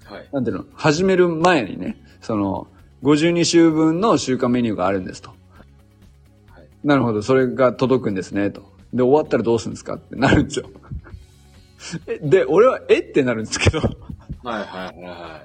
[0.05, 0.29] はい。
[0.33, 2.67] なんていうの、始める前にね、その、
[3.03, 5.31] 52週分の週間メニューがあるんですと。
[6.85, 6.89] はい。
[6.89, 8.63] なるほど、それが届くんですね、と。
[8.93, 10.71] で、終わったらどうするんですかってなるんですよ。
[12.07, 13.01] えで、俺は、え？
[13.01, 13.79] ってなるんですけど。
[13.79, 13.89] はい
[14.45, 15.43] はいはいは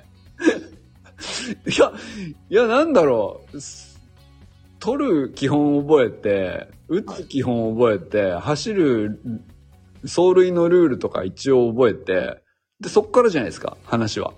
[1.66, 1.70] い。
[1.70, 1.92] いや、
[2.50, 3.60] いや、なんだろう。
[3.60, 3.90] す
[4.80, 9.20] 取る基本覚えて、打つ基本覚えて、走る
[10.04, 12.42] 走塁のルールとか一応覚えて、
[12.80, 14.34] で、そっからじゃないですか、話は。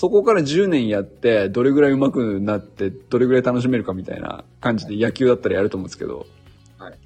[0.00, 6.26] そこから10年やって、どれぐらい上手くなって、どれぐらい楽しめるかみたいな感じで野球だったらやると思うんですけど。
[6.78, 6.98] はい。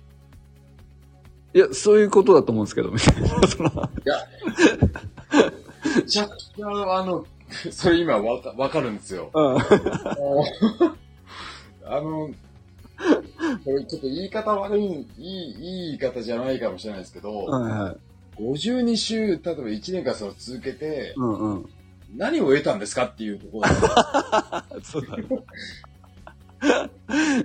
[1.55, 3.29] いや、そういうことだと思うんですけど、みたいな。
[3.51, 3.73] そのい
[4.09, 4.17] や、
[5.97, 7.27] めちゃくちゃ、あの、
[7.73, 9.29] それ今わかわかるんですよ。
[9.35, 9.43] うん。
[11.85, 12.31] あの、
[13.65, 15.07] これちょっと言い方悪い、いい、いい
[15.59, 17.97] 言い方じゃないかもしれないですけど、はいはい。
[18.41, 21.69] 52週、例えば1年間その続けて、うんうん。
[22.17, 23.69] 何を得たんですかっていうところ
[24.83, 25.25] そうだね。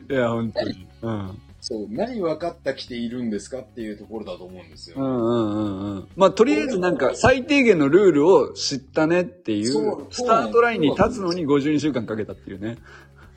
[0.10, 0.88] いや、本当に。
[1.02, 1.42] うん。
[1.62, 4.96] そう、何分かったきているんですかっていうところだと思うんですよ。
[4.98, 6.08] うんうんうんうん。
[6.16, 12.78] まあ、とりあえずなんか最低限のルールを知ったねっていそうう、スタートラインに立つのに52週間かけたっていうね。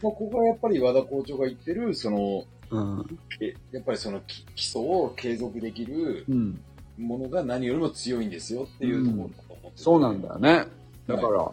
[0.03, 3.19] まあ、ここはやっぱり和田校長が言ってる、その、うん。
[3.41, 6.61] えやっぱりそのき基礎を継続できるうん。
[6.99, 10.67] ものが何よりも強いんですよっていうところだと思っててそうなんだよね。
[11.17, 11.51] だから、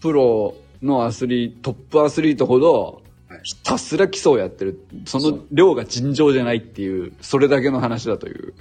[0.00, 4.84] プロのアスリート、トップアスリートほどはい、ひたすら基礎をやってる。
[5.06, 8.52] その量が尋常じゃないっていう、それだけの話だという。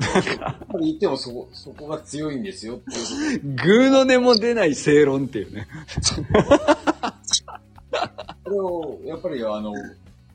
[0.00, 5.68] やっぱり言ってもそこ、そこが強いんですよっていうとこグーの音も出ない正論っていうね。
[8.44, 8.44] ろ。
[8.44, 9.72] これを、やっぱりあの、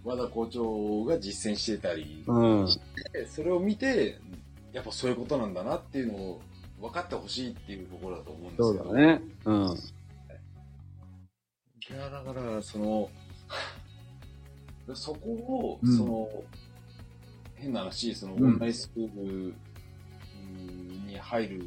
[0.03, 2.67] 和田校長が実践してたり、うん。
[3.27, 4.17] それを見て、
[4.71, 6.41] やっぱそういうことなんだなっていうのを
[6.83, 8.83] 分かってほしいっていうところだと思うんですそよ。
[8.91, 9.21] うだね。
[9.45, 9.55] うん。
[11.89, 13.09] いや、だから、その、
[14.93, 16.43] そこを、うんその、
[17.55, 21.63] 変な話、その、オうんンラインスクールうんに入る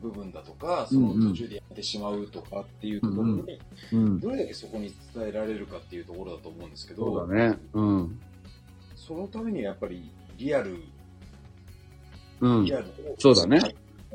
[0.00, 3.58] 部分だとか、そのうんうん途中でやってしまうとかっていうところに、
[3.92, 4.20] うん。
[4.20, 7.58] どれだけそこに伝えられるかっていうところだと思うんですけど、そうだね。
[7.72, 8.20] うん。
[8.94, 10.76] そのためにはやっぱりリアル、
[12.40, 12.72] うんリ。
[12.74, 13.58] アルをそうだね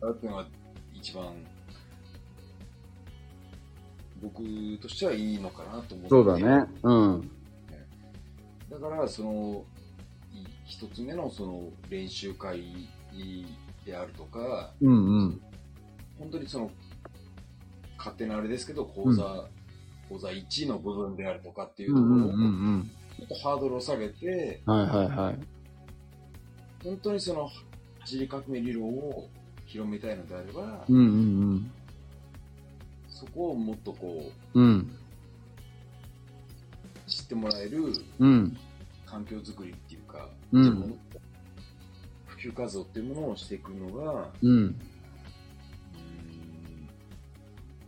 [0.04, 0.46] やるっていうのが
[0.94, 1.34] 一番、
[4.22, 4.44] 僕
[4.82, 6.10] としてはいいのかなと思って。
[6.10, 6.66] そうだね。
[6.84, 7.32] うん。
[8.70, 9.66] だから、その、
[10.34, 12.63] い一つ目のその練習会
[13.86, 15.42] であるとか、うんうん。
[16.20, 16.72] 本当にその、
[17.98, 19.48] 勝手なあれですけど、講座、
[20.10, 22.30] 講座1の部分であるとかっていうところを、うんうんう
[22.78, 24.76] んちょっとハードルを下げて、うん。
[24.76, 25.39] はいはいはい。
[26.84, 27.48] 本当にその、
[28.00, 29.30] 走り革命理論を
[29.73, 30.99] 広めたいのであれば、うんう
[31.55, 31.71] ん
[33.09, 34.63] そこをもっとこうん。
[34.63, 34.97] うん。
[37.07, 38.57] う、知ってもらえるうん。
[39.05, 40.99] 環境づくりっていうか、うん
[42.27, 44.75] 普及活動っていうものをしていくのが、うん。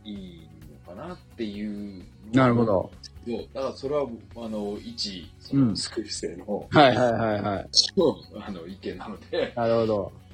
[0.05, 0.47] いい
[0.87, 2.03] のかなっていう。
[2.33, 2.65] なるほ。
[2.65, 2.91] ど。
[3.27, 7.69] そうだからそれは、あの、一、そうのんスクール生の、はいはいはいはい。
[8.41, 10.24] あの、意見なので、なるほど。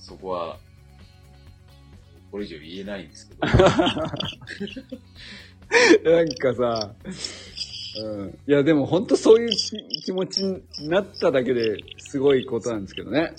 [0.00, 0.58] そこは、
[2.30, 3.46] これ以上言えないんですけど。
[6.10, 6.94] なんかさ、
[8.02, 8.38] うん。
[8.46, 9.50] いやでも本当そういう
[10.04, 13.34] 気持ちになっただけですごいことなんですけどね。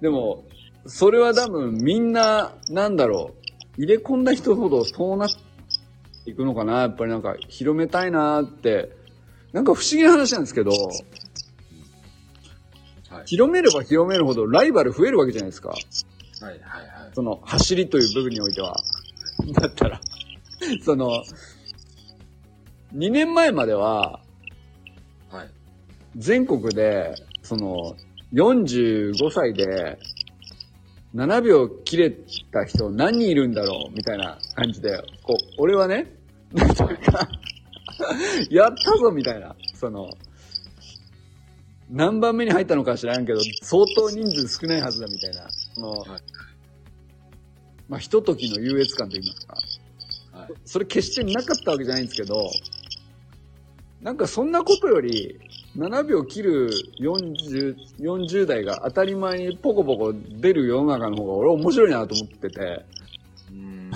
[0.00, 0.44] でも、
[0.86, 3.34] それは多分みんな、なんだろ
[3.78, 5.28] う、入れ込んだ人ほどそうなっ
[6.24, 6.80] ていくのかな。
[6.80, 8.90] やっぱりなんか広めたいなって。
[9.52, 10.70] なんか不思議な話なんですけど、
[13.12, 13.26] はい。
[13.26, 15.70] 広めれば広めるほどライバル増えるわけじゃないですか。
[15.70, 17.10] はい、はい、はい。
[17.14, 18.76] その走りという部分においては。
[19.60, 20.00] だったら、
[20.84, 21.24] その、
[22.94, 24.20] 2年前までは、
[25.30, 25.50] はい。
[26.16, 27.96] 全国で、その、
[28.32, 29.98] 45歳で、
[31.14, 36.14] 7秒切れた人何人いるんだろうみたいな感じで、こう、俺はね、
[36.52, 36.94] なんとか、
[38.50, 40.08] やったぞみたいな、その、
[41.90, 46.20] 何番目に入ったのか知らんけど、相当人数少ないはずだみたいな、その、はい
[47.92, 50.38] まあ、ひとときの優越感と言いますか。
[50.38, 50.52] はい。
[50.64, 52.50] それ決してなかったわけじゃないんですけど、
[54.00, 55.38] なんかそんなことより、
[55.76, 62.84] 7秒切る40、40代が当たり前にポコポコ出る世の中の方が俺面白いなと思ってて、
[63.50, 63.90] うん。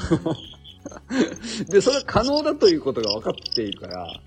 [1.68, 4.20] で、それは可能だということが分かっているから、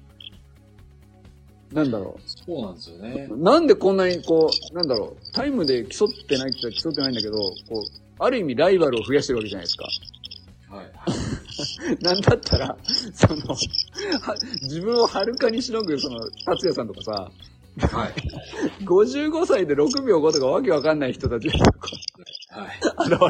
[1.73, 3.37] なんだろそうなんですよねう。。
[3.37, 7.83] なんでこんなにこう、なんだろう、タイムで競ってないって言ったら競ってないんだけど、こう、
[8.17, 9.87] ある意味ライバルを増やしてるわけじゃないですか。
[10.69, 12.03] はい。
[12.03, 12.77] なんだったら、
[13.13, 13.57] その、は
[14.63, 17.31] 自分をはるかにしのぐ、その、達也さんとかさ、
[17.87, 18.13] はい。
[18.83, 21.89] 55歳で6秒5とかわけわかんない人たちがこ
[22.49, 22.67] は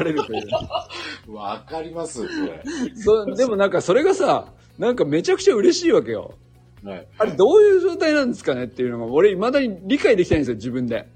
[0.00, 0.48] 現れるという。
[0.48, 1.30] い。
[1.30, 2.62] わかります、それ。
[2.96, 4.46] そうでもなんかそれがさ、
[4.78, 6.34] なんかめちゃくちゃ嬉しいわけよ。
[6.84, 7.06] はい。
[7.18, 11.06] あれどういう状態なんですかねっていうのが、俺未だに理解できてないんですよ、自分で。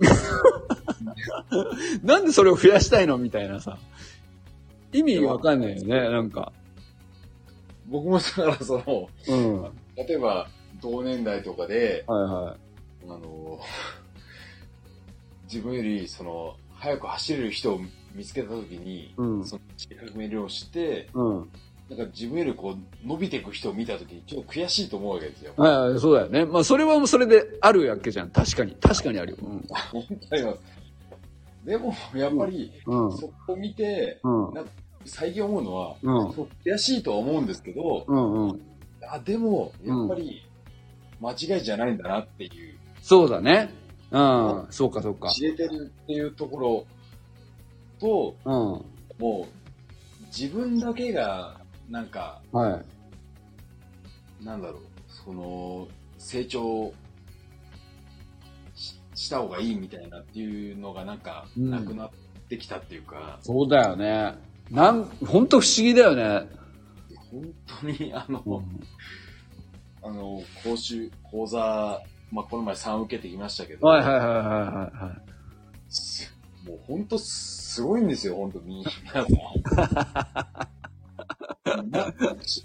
[2.02, 3.78] なんでそれを増やしたいのみたいなさ。
[4.92, 6.52] 意味わかんないよね、なんか。
[7.88, 9.62] 僕もだからその、うん。
[9.62, 9.72] はい
[10.06, 10.48] 例えば、
[10.80, 12.56] 同年代とかで、は
[13.04, 13.60] あの、
[15.44, 17.80] 自分より、その、速く走れる人を
[18.14, 19.14] 見つけたときに、い。
[19.18, 19.44] うん。
[19.44, 19.62] その、
[20.06, 21.50] 革命量をして、うん。
[21.90, 25.52] なんか自分よりこう、伸びていく人を見たときに、ちょっと悔しいと思うわけですよ。
[25.56, 26.44] はいはい、そうだよね。
[26.44, 28.30] まあそれはそれであるわけじゃん。
[28.30, 28.76] 確かに。
[28.80, 29.38] 確かにあるよ。
[29.42, 29.64] うん。
[31.66, 33.12] でも、やっぱり、うん。
[33.12, 34.54] そこを見て、うん。
[34.54, 34.70] なんか
[35.04, 35.96] 最近思うのは、
[36.64, 38.60] 悔しいとは思うんですけど、うんうん。
[39.10, 40.42] あ、でも、やっぱり、
[41.20, 43.74] 間違いじゃないんだなっていう、そうだね。
[44.12, 44.66] うん。
[44.70, 45.28] そうかそうか。
[45.30, 46.86] 知れてるっていうところ
[47.98, 48.52] と、うん。
[48.52, 48.84] も
[49.20, 49.46] う、
[50.26, 51.59] 自分だけが、
[51.90, 52.82] なんか、は
[54.40, 54.44] い。
[54.44, 56.92] なんだろう、その、成長
[58.74, 62.10] しした方がいいみたいなっていうのがなんか、うんなくなっ
[62.48, 64.34] てきたっていうか、そうだよね。
[64.70, 66.48] なん、ほんと不思議だよね。
[67.30, 68.80] 本当に、あの、うん
[70.02, 72.00] あの、講習、講座、
[72.32, 74.44] まあ、この前3受けてきましたけど、はいはいはいはいはい
[75.04, 75.92] はい。
[75.92, 76.32] す
[76.64, 78.84] もう本当すごいんですよ、本当に。
[79.02, 80.69] 皆さんな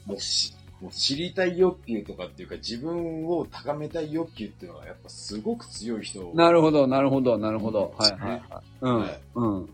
[0.05, 6.31] もうしもう知りたい欲求とかっていうか、自分を高めたい欲求っていうのはやっぱすごく強い人。
[6.33, 7.95] なるほど、なるほど、なるほど。
[7.97, 8.41] はいはいはい。
[8.81, 9.19] うんはい。
[9.35, 9.69] うん。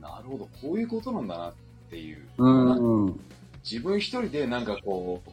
[0.00, 1.52] なるほど、こういうことなんだなっ
[1.90, 2.26] ていう。
[2.38, 3.20] うんうん。
[3.62, 5.30] 自分一人でなんかこう、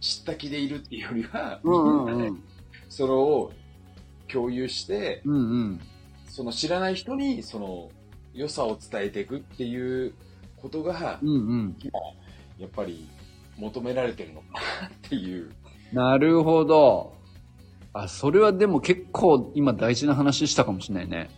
[0.00, 2.36] 知った気でいるっていうよりは、みんな
[2.90, 3.50] それを
[4.28, 5.34] 共有して、うん。
[5.34, 5.80] うんうん。
[6.26, 7.90] その知らない人にその
[8.32, 10.14] 良さを伝えていくっていう
[10.56, 11.76] ことが、うんうん。
[12.60, 13.08] やっぱり
[13.56, 14.46] 求められてるのか
[14.82, 15.50] なっていう。
[15.92, 17.14] なるほど。
[17.94, 21.30] あ、それはでも結構今大事な話したかもしれないね。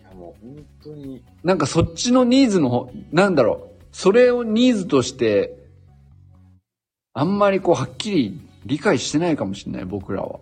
[0.00, 3.84] いやもう本当に、なんかそっちのニーズの方、なんだろう。
[3.90, 5.58] それをニーズとして、
[7.12, 10.38] あんまりこうはっきり理解してないかもしれない、僕らは。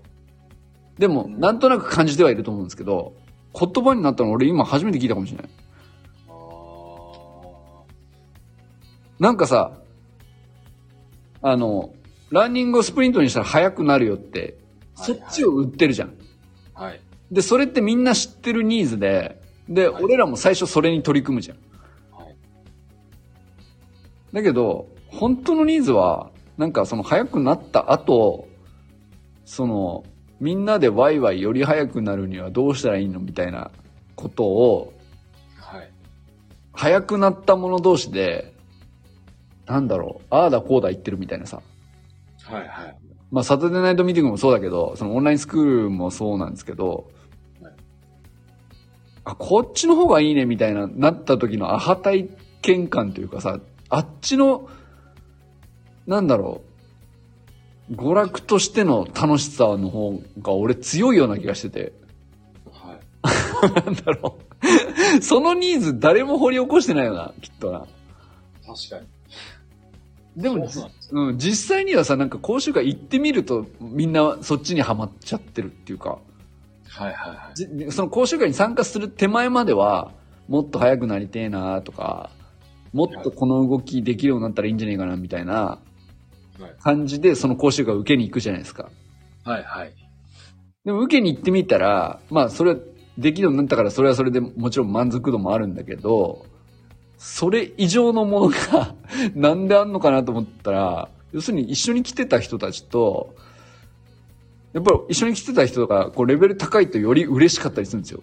[0.98, 3.14] でも、うんなんとなく感じてはいると思うんですけど、
[3.58, 5.48] 言葉になったの俺今初めて聞いたかもしれない。
[9.20, 9.72] なんかさ、
[11.42, 11.92] あの、
[12.30, 14.56] ランニングをスプリントにしたら速くなるよって、
[14.94, 16.08] そっちを売ってるじゃん。
[16.08, 16.12] ー
[16.74, 17.00] はい。
[17.30, 21.58] で、それってみんな知ってるニーズで、で、はい俺らも最初それに取り組むじゃん。
[22.22, 22.36] はい。
[24.32, 28.48] だけど、本当のニーズは、なんかその速くなった後、
[29.44, 30.04] その、
[30.40, 33.70] みんなでワイワイより速くなるにはどうしたらいいのみたいな
[34.16, 34.94] ことを、
[35.58, 35.90] はい。
[36.72, 38.54] 速くなった者同士で、
[39.70, 41.62] なんだろう、ああだこうだ言ってるみたいなさ。
[42.42, 42.66] はい。
[42.66, 42.96] はい。
[43.30, 47.08] まあ、サタデーナイトミーティングもそうだけど、そのオンラインスクールもそうなんですけど、
[47.62, 47.72] はい
[49.22, 52.28] あ、こっちの方がいいねみたいな、なった時のアハ体
[52.62, 54.68] 験感というかさ、あっちの、
[56.08, 56.62] なんだろ
[57.90, 61.92] う、娯楽としての楽しさの方が俺強いような気がしてて、
[62.72, 63.84] はい。
[63.86, 65.22] なんだろう。
[65.22, 67.86] そのニーズ誰も掘り起こしてないよな、きっとな。
[68.66, 69.19] 確かに。
[70.36, 76.18] でも、そうなん実際にはさ、なんか講習会行ってみると、みんなそっちにはまっちゃってるっていうか、
[76.88, 77.12] はい。
[77.12, 77.14] はい。
[77.14, 77.54] はい。
[77.54, 80.12] じその講習会に参加する手前までは、
[80.48, 82.30] もっと速くなりてえなとか、
[82.92, 85.78] もっとこの動きできるようになったらいいんじゃないかなみたいなは
[86.68, 86.74] い。
[86.80, 88.90] 感じで、その講習会を受けに行くじゃないですか。
[89.44, 89.62] はい。
[89.62, 89.92] はい。
[90.84, 92.76] でも受けに行ってみたら、まあそれ
[93.18, 96.46] できるようになったからそれはそれでもちろん満足度もあるんだけど、
[97.20, 98.94] それ以上のものが
[99.36, 103.34] なんであんのかなと思ったら、要するに一緒に来てた人たちと、
[104.72, 108.22] やっぱり一緒に来てた人がこうレベル高いとより嬉しかったりするんですよ。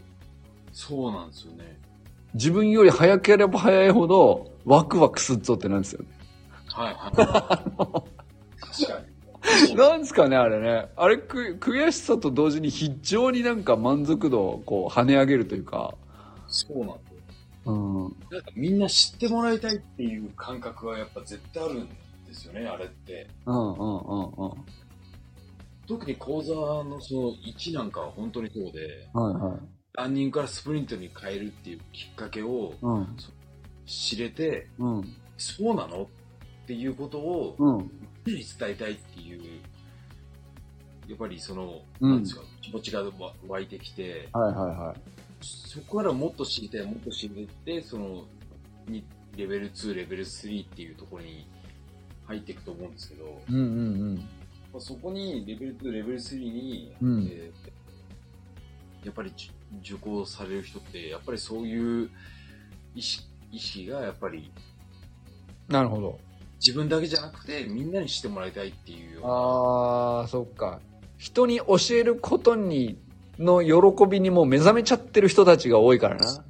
[0.73, 1.79] そうなんですよね。
[2.33, 6.07] 自分より早ければ早いほどワクワクするぞってなんですよね。
[6.65, 7.15] はいはい。
[7.15, 8.99] 確か
[9.69, 9.75] に。
[9.77, 10.89] なんですかね、あれね。
[10.95, 15.93] あれ、く、悔しさと同時に非常になんか満足度をこう跳ね上げるというか。
[16.47, 16.99] そうなんだよ。
[17.71, 18.15] うん。
[18.31, 21.89] なんかみんな知ってもらいたいっていう感覚はやっぱ絶対あるん
[22.25, 23.27] ですよね、あれって。
[23.45, 24.51] うんうんうんうん。
[25.87, 29.59] 特に講座のその1なんかは本当にそうで、はいはい。
[29.93, 33.07] ランニングからスプリントに変えるっていうきっかけをうん。
[33.85, 35.15] 知れて、うん。
[35.37, 37.91] そうなのっていうことをうん。
[38.25, 39.61] 伝えたいっていう、
[41.07, 43.11] やっぱりその、うんなんですか、気持ちがわ
[43.47, 44.99] 湧いてきて、はいはいはい。
[45.41, 48.25] そこからもっと知りたい、もっと知りたいって、その、
[48.87, 49.03] に
[49.35, 51.47] レベル2、レベル3っていうところに
[52.25, 54.15] 入っていくと思うんですけど、うんうん
[54.73, 57.77] まあ、そこにレベル2、レベル3に、うんえー
[59.03, 62.09] やっぱりじ受講される人って、やっぱりそういう
[62.93, 64.51] 意識意識がやっぱり
[65.69, 65.73] うん。
[65.73, 66.19] なるほど。
[66.59, 70.81] 自分だけじゃなくてみんなにしてもらいたいっていうようなあー、そっか。
[71.17, 72.97] 人に教えることに、
[73.39, 76.45] の喜びにもう目覚めちゃってる人たちが多いからな。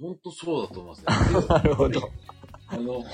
[0.00, 1.40] 本当そうだと思いますね。
[1.40, 2.10] で なるほど。
[2.68, 3.04] あの、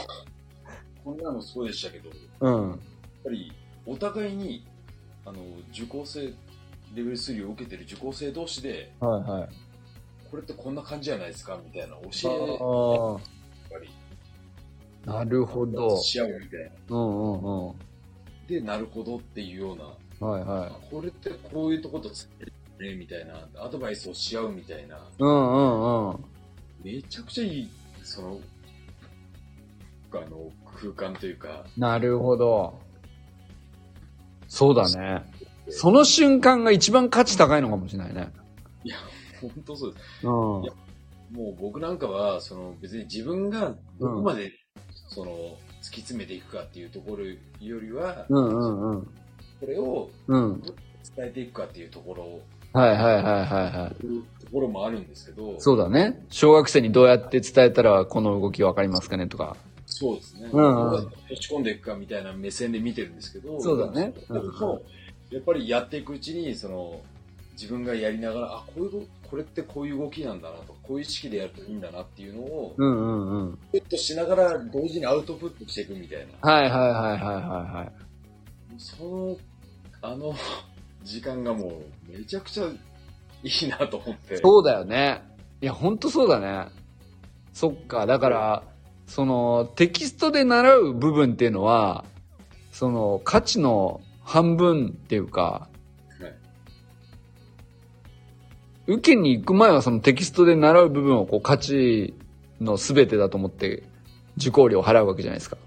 [1.05, 2.81] こんなのそうでしたけど、やっうん。
[3.25, 3.53] ぱり
[3.87, 4.67] お互いに、
[5.25, 5.39] あの、
[5.73, 6.33] 受講生、レ
[6.95, 9.49] ベル3を受けてる受講生同士で、はいはい。
[10.31, 13.21] これってこんな感じじゃないですかみたいな教え、やっあ
[13.71, 15.97] ぱり、ー、なるほど。
[15.99, 16.97] し合うみたいな。
[16.97, 17.75] うんうんうん。
[18.47, 19.85] で、なるほどっていうような、
[20.27, 20.91] はいはい。
[20.91, 22.29] これってこういうとことつ
[22.81, 26.25] ね、みたいな、アドバイスをし合うみたいな、うんうんうん。
[26.85, 27.69] めちゃくちゃいい、
[28.03, 28.41] その、
[30.13, 30.51] あの、
[30.81, 32.79] 空間というか、なるほど。
[34.47, 35.23] そうだね。
[35.71, 38.33] その瞬間が一番価値高いのかもしれないね。
[38.85, 38.97] いや、
[39.41, 40.27] 本当そうです。
[40.27, 40.63] うん。
[40.63, 40.73] いや
[41.31, 44.51] もう僕なんかは、その別に自分がどこまで、
[45.09, 45.33] その、
[45.83, 49.03] 突き詰めていくかっていうところよりは、うんうんうん。
[49.61, 50.63] これをうん。
[51.17, 52.41] 伝えていくかっていうところ、
[52.79, 54.45] はいはいはいはいはい。
[54.45, 56.25] ところもあるんですけど、そうだね。
[56.31, 59.57] 小学生にどうやって伝えたらこの動きわかりますかねとか。
[59.87, 60.49] そうですね。
[60.53, 64.83] うんうんどうやって落ち込んでいくかみたいな目線で見てるんですけど、そうだねでも
[65.31, 67.01] やっぱりやっていくうちに、その、
[67.53, 73.59] 自分がやりながら、あ、こういう動、これってこういう動きなんだなと、こういう意識でやるといいんだなっていうのを、うんうんうん。
[73.73, 76.51] プットしながら同時にアウトプットしていくみたいな。
[76.51, 77.41] はいはいはいはいは
[77.73, 77.93] いはい。
[78.79, 79.37] その、
[80.01, 80.35] あの、
[81.09, 82.65] 時間がもう、めちゃくちゃ
[83.43, 84.37] いいなと思って。
[84.37, 85.23] そうだよね。
[85.63, 86.67] いや、ほんとそうだね。
[87.55, 88.05] そっか。
[88.05, 88.63] だから、
[89.07, 92.05] その、テキストで習う部分っていうのは、
[92.73, 95.69] その、価値の半分っていうか、
[96.21, 96.35] はい
[98.87, 102.15] 受けに行く前はそのテキストで習う部分をこう価値
[102.59, 103.83] の全てだと思って
[104.39, 105.59] 受講料を払うわけじゃないですか。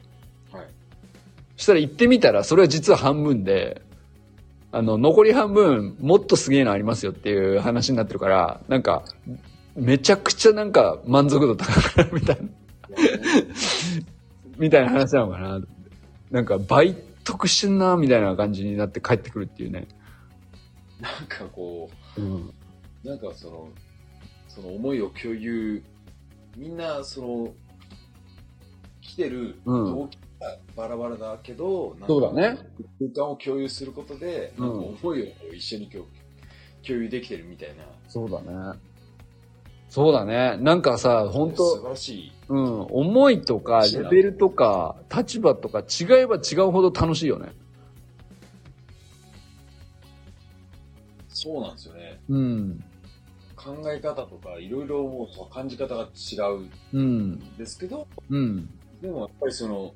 [0.51, 0.65] はい。
[1.55, 3.83] そしたら行ってみたらそれは実は半分で、
[4.73, 9.03] あの、残り半分もっとすげえのありますよっていう話になってるから、なんか、
[9.75, 12.49] めちゃくちゃなんか満足度高くなるみたいな、
[14.57, 15.61] みたいな話なのかな。
[16.29, 19.87] なんか倍得してんな、みたいな感じになって帰ってくるっていうね。
[21.01, 22.53] なんかこうん。
[23.03, 23.69] う、なんかその、
[24.47, 25.83] その思いを共有、
[26.55, 27.53] みんなその、
[29.01, 29.59] 来てる
[30.75, 32.57] バラバラだけど、なんかそうだね。
[32.99, 36.05] 空間を共有することで、うんなんか思いを一緒に共
[36.85, 37.83] 共有できてるみたいな。
[38.07, 38.79] そうだね。
[39.89, 40.57] そうだね。
[40.61, 42.31] なんかさ、本当素晴らしい。
[42.47, 47.51] うん、思いとか、レベルとか、立場とか違えば違うほど楽しいよね。
[51.27, 52.19] そうなんですよね。
[52.29, 52.83] うん。
[53.55, 57.57] 考え方とか、いろいろもう感じ方が違うんうん。
[57.57, 58.69] ですけど、うん。
[59.01, 59.93] でもやっぱりその、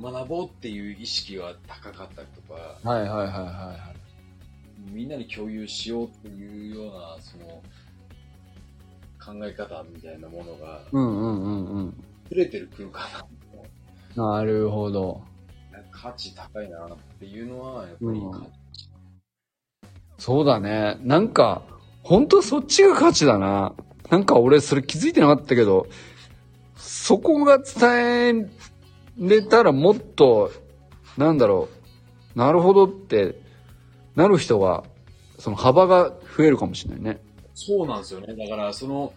[0.00, 4.90] 学ぼうっていう意識が高かったりとか、はいはいはいはいはい。
[4.90, 7.62] みんなに共有しようっていうような、その、
[9.24, 12.04] 考え方みたいなものが、うんうんうんうん。
[12.24, 13.02] 触れてる空間
[14.16, 15.20] ななるほど。
[15.90, 18.46] 価値高いなっていうのは、やっぱりうん感
[20.18, 20.98] そうだね。
[21.02, 21.62] なんか、
[22.02, 23.74] 本当そっちが価値だな。
[24.10, 25.86] なんか俺それ気づいてなかったけど、
[26.76, 28.50] そこが伝え
[29.18, 30.50] れたらもっと、
[31.16, 31.68] なんだろ
[32.34, 33.40] う、なるほどって
[34.16, 34.84] なる人が、
[35.38, 37.20] その幅が増えるかもしれないね。
[37.54, 38.34] そうなんですよね。
[38.34, 39.12] だから、その、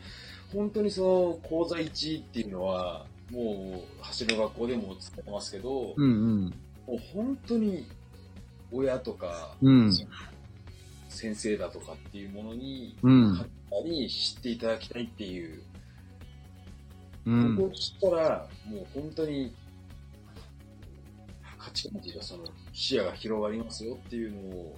[0.53, 6.43] 本当にその、講座1っていうのは、もう、走る学校でも伝えてますけど、うんうん。
[6.87, 7.85] もう本当に、
[8.71, 9.91] 親とか、うん。
[11.09, 13.45] 先生だとかっていうものに、うん。
[13.83, 15.61] に知っていただきたいっていう、
[17.25, 17.55] うん。
[17.55, 19.53] ここを知ったら、もう本当に、
[21.75, 24.75] 人たちがその視野が広がりますよっていうのを、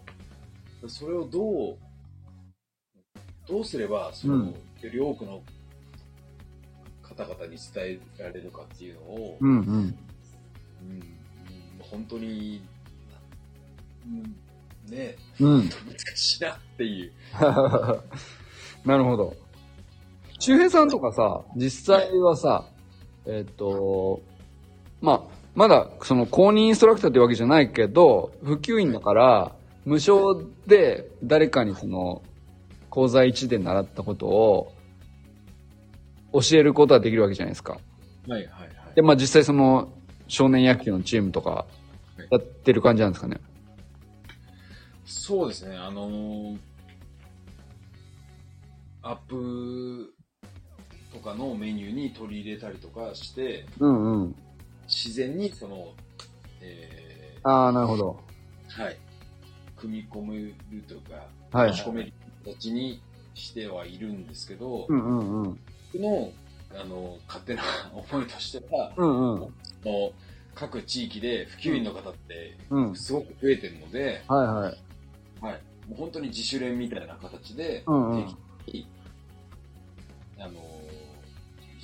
[0.88, 1.78] それをどう、
[3.48, 5.42] どうすれば、その、うんより多くの
[7.02, 9.58] 方々に伝えられるかっていうのを、うんうん。
[9.58, 9.94] うんうん
[11.80, 12.62] 本当に、
[14.06, 15.70] うんね、うん。
[15.70, 15.72] 難
[16.16, 17.14] しいなっていう。
[18.86, 19.36] なるほど。
[20.40, 22.66] 周平さんとかさ、実際はさ、
[23.26, 24.22] えっ、と、
[25.02, 29.56] まあ、まだその公認インストラクターってわけじゃないけど、普及員だから、
[29.86, 32.22] 無償で誰かにその、
[32.92, 34.72] 講座1で習ったことを
[36.32, 37.74] 教えることはできるわけじゃないですか。
[37.74, 37.80] は
[38.28, 38.70] いはいはい。
[38.96, 39.92] で、まあ実際その
[40.28, 41.66] 少年野球のチームとか
[42.20, 43.42] いやってる感じなんですかね。
[45.06, 46.58] そうですね、あのー
[49.02, 50.14] アップ
[51.14, 54.36] とかのメニューに取り入れたりとかして、うんうん。
[54.88, 55.94] 自然にその、
[56.62, 58.20] えああ、なるほど。
[58.70, 58.98] ーはい、
[59.76, 62.14] 組み込めるというか、はい持ち込める
[62.46, 63.02] 形に
[63.34, 65.60] してはいるんですけど、うんうんうん。
[65.94, 66.32] 僕の、
[66.76, 67.64] あの、勝手な
[67.94, 69.40] 思いとしては、うんうん。
[69.40, 69.52] も
[69.86, 70.14] う
[70.56, 72.96] 各地域で普及員の方ってうん。
[72.96, 74.88] すごく増えてるので、はいはい。
[75.40, 78.36] はい、もう本当に自主練みたいな形で、うんうん定期
[78.66, 78.88] 的に
[80.40, 80.52] あの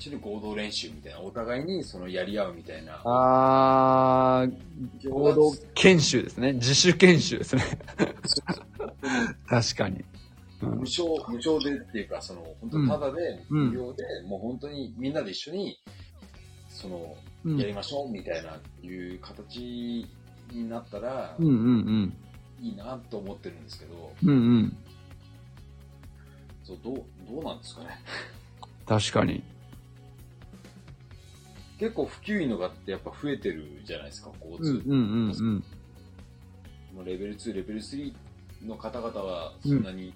[0.03, 6.53] 一緒に合同練習みたいな、お互いにそのやり合うみたいな、あー、合同研修ですね。
[6.53, 7.63] 自主研修ですね。
[9.47, 10.03] 確かに。
[10.61, 15.79] うん無償、無償でっていうか、その、本当ただで、うん無料で、もう本当にみんなで一緒に、
[16.69, 20.05] その、うんやりましょうみたいな、いう形
[20.51, 22.17] になったらうん、うんうん。
[22.61, 24.77] いいなと思ってるんですけど、うんうん。
[26.65, 26.95] そう、どう、
[27.29, 27.87] どうなんですかね。
[28.85, 29.43] 確かに。
[31.83, 34.81] 結構普及員の方ってやっぱ増えてるじゃないですか、交通。
[34.87, 35.63] うんうんうんうん。
[36.95, 38.13] もうレベル2、レベル3
[38.65, 40.13] の方々はそんなに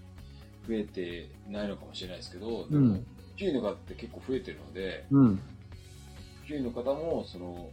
[0.65, 3.05] 増えてないのかもしれないですけど、でもうん、
[3.35, 5.35] 普及員の方って結構増えてるので、うん。
[6.45, 7.69] 普及員の方も、その、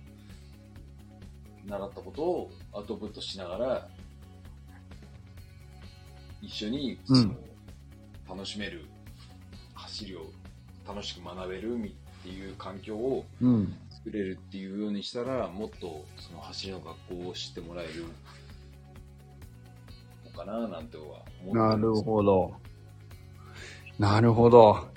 [1.65, 3.89] 習ったことをアウトプットしながら、
[6.43, 7.37] 一緒に、その、うん
[8.27, 8.87] 楽しめる、
[9.75, 10.23] 走りを
[10.89, 11.93] 楽しく学べるみっ
[12.23, 13.77] ていう環境をうん。
[14.05, 18.05] 作れるっていうようにしたら、もっとその走りの学校を知ってもらえる
[20.27, 22.03] のかななんては思ってなるど。
[22.03, 22.53] ほど。
[23.99, 24.89] なるほど。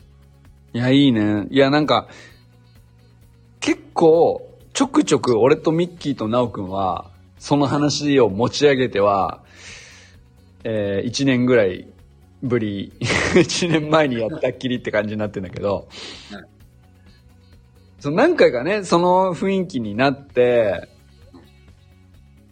[0.74, 1.48] いや、いいね。
[1.50, 2.10] いや、なんか、
[3.62, 9.42] 結構、ちょくちょく俺とミッキーとナオくんは、その話を持ち上げては、
[10.64, 11.88] えー、1年ぐらい
[12.44, 15.88] ぶり、 1年前にやったっきりって感じになってんだけど
[16.32, 16.44] はい、
[18.00, 20.88] その何回かね、その雰囲気になって、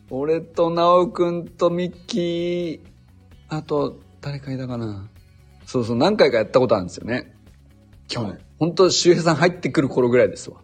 [0.10, 2.80] 俺とナオくんとミッキー、
[3.50, 5.08] あと、誰かいたかな。
[5.66, 7.36] そうそう、何回かやったことあるんですよね。
[8.08, 8.32] 去年。
[8.32, 10.58] はい本当周平さん入ってくる頃ぐらいですわ。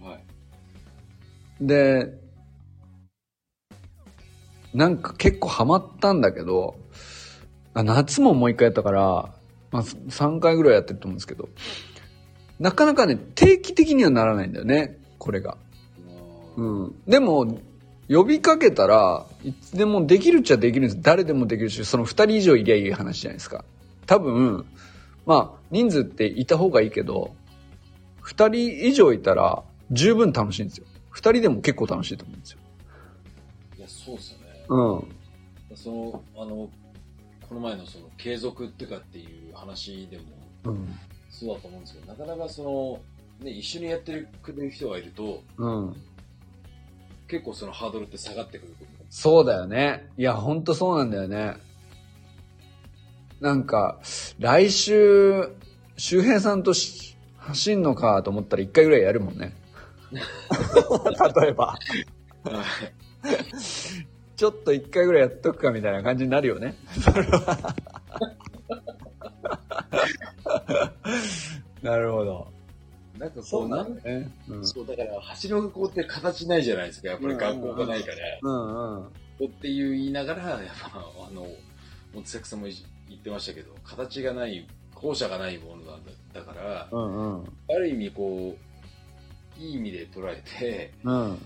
[0.00, 0.24] はい。
[1.60, 2.12] で、
[4.74, 6.76] なんか結構ハマったんだけど、
[7.74, 9.34] あ夏ももう一回やったから、
[9.70, 11.48] まあ、3回ぐらいやってると思うんですけど、
[12.62, 15.56] なかなかね、定期的にはならないんだよね、これが。
[16.56, 17.02] うんうん。
[17.08, 17.58] でも、
[18.08, 21.02] 呼びかけたら、いつでもできるっちゃできるんです。
[21.02, 23.64] 誰でもできるし、その二人以上いりゃいい話じゃないですか。
[24.06, 24.64] 多分、
[25.26, 27.34] まあ、人数っていた方がいいけど、
[28.20, 30.86] 二人以上いたら十分楽しいんですよ。
[31.10, 32.58] 二人でも結構楽しいと思うんですよ。
[33.78, 34.64] いや、そうですよね。
[34.68, 35.76] うん。
[35.76, 36.70] その、あの、
[37.48, 40.22] この前のその、継続ってかっていう話でも、
[40.64, 40.88] うん。
[41.42, 43.00] そうだと思うんですけど、なかなかその、
[43.44, 45.96] ね、一緒にやってくれる人がいると、うん。
[47.26, 48.76] 結構そのハードルって下がってくる。
[49.10, 50.08] そうだよね。
[50.16, 51.56] いや、ほんとそうなんだよね。
[53.40, 53.98] なんか、
[54.38, 55.48] 来週、
[55.96, 59.52] 周平さんとし走んのかと思ったら一回ぐらいやるもんね。
[61.42, 61.76] 例えば。
[64.36, 66.76] ちょっと一回ぐらいやっとくかみたいな感じになるよね。
[67.00, 67.74] それは。
[71.82, 72.46] なるほど。
[73.18, 74.30] なんかこう、なんね。
[74.48, 74.66] うん。
[74.66, 78.16] そう、だから、走りの学校って形ないじゃないですか、やっぱり学校がないから。
[78.42, 79.06] うんうん。
[79.06, 79.10] っ
[79.60, 81.42] ていう言いながら、やっぱ、あの、
[82.14, 82.74] もつさくさんも言
[83.18, 87.44] ってましたけど、形がない、校舎がないものなんだだから、うんうん。
[87.68, 91.32] ある意味こう、いい意味で捉えて、うん。
[91.32, 91.38] う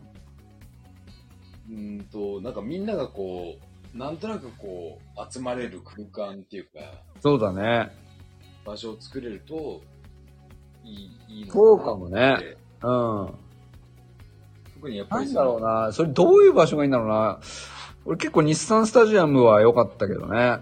[1.71, 3.57] ーんと、なんかみんながこ
[3.95, 6.81] う、なんとなくこう、集まれる空間っていうか、
[7.23, 7.91] そうだね。
[8.67, 9.81] 場所を作れると、
[10.85, 13.35] いい、いいのそうかもねうん。
[14.75, 15.93] 特にやっぱりなんだろうな。
[15.93, 17.41] それどういう場所がいいんだろうな。
[18.05, 20.59] 俺結構日産スタジアムは良かったけどね。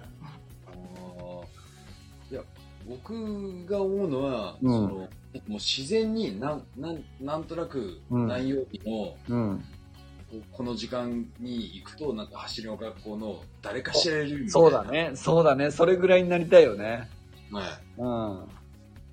[2.31, 2.43] いや、
[2.89, 5.09] 僕が思うのは、うんその、もう
[5.55, 9.65] 自然になん、なん、なんとなくうん何曜日も、うん。
[10.31, 14.51] こうこの時間に行くと、なんか走りの学校の誰かしらいるみたいな。
[14.53, 14.85] そうだ。
[14.85, 15.11] ね。
[15.15, 15.71] そうだね。
[15.71, 17.11] それぐらいになりたいよね。
[17.51, 17.63] は
[17.99, 18.01] い。
[18.01, 18.49] うん。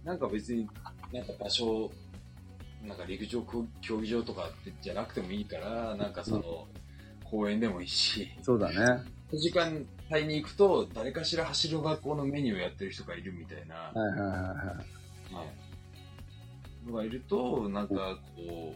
[0.04, 0.68] なんか別に、
[1.12, 1.92] なんか場所、
[2.84, 6.68] なんか陸上競競技場とかってじゃなくてもいいから、なんかその、
[7.24, 9.04] 公園でもいいし、そうだね。
[9.34, 15.36] 時間帯に行くと、誰かしら走りの学校のメニューをやってる人がいるみたいな、はいはいはいはい。
[15.36, 16.90] はい。
[16.90, 18.76] のがいると、なんかこ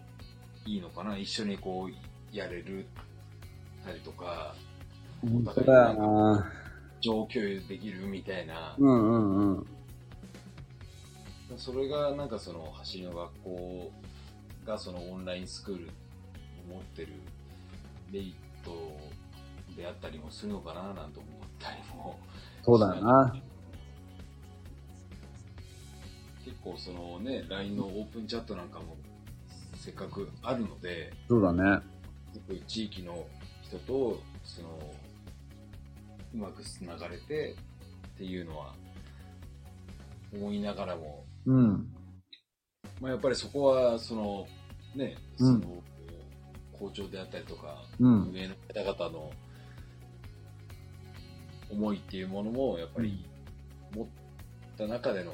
[0.65, 1.17] う、いいのかな？
[1.17, 2.85] 一緒にこう、やれる
[3.83, 4.55] たりとか、
[5.21, 6.51] 本当だよな。
[7.05, 9.67] 情共有できるみたいな、うんうんうん。
[11.55, 13.91] それがなんかその走りの学校
[14.65, 15.91] がそのオンラインスクールに
[16.67, 17.09] 持ってる
[18.11, 18.71] メリット
[19.77, 22.19] であったりもするのかななんて思ったりも。
[22.63, 23.35] そうだよな。
[26.43, 28.97] 結構そのね、LINE のオープンチャットなんかも
[29.77, 31.81] せっかくあるので、そうだね。
[32.33, 33.27] 結構地域の
[33.61, 34.69] 人とその
[36.35, 37.55] うまくつながれて
[38.15, 38.73] っていうのは
[40.33, 41.87] 思いながらも、うん。
[42.99, 44.45] まあ、やっぱりそこはその
[44.95, 45.67] ね、そうんの
[46.77, 48.29] 校長であったりとか、うん。
[48.31, 49.31] 運営の方々の
[51.71, 53.25] 思いっていうものもやっぱり
[53.95, 54.07] 持っ
[54.77, 55.31] た中での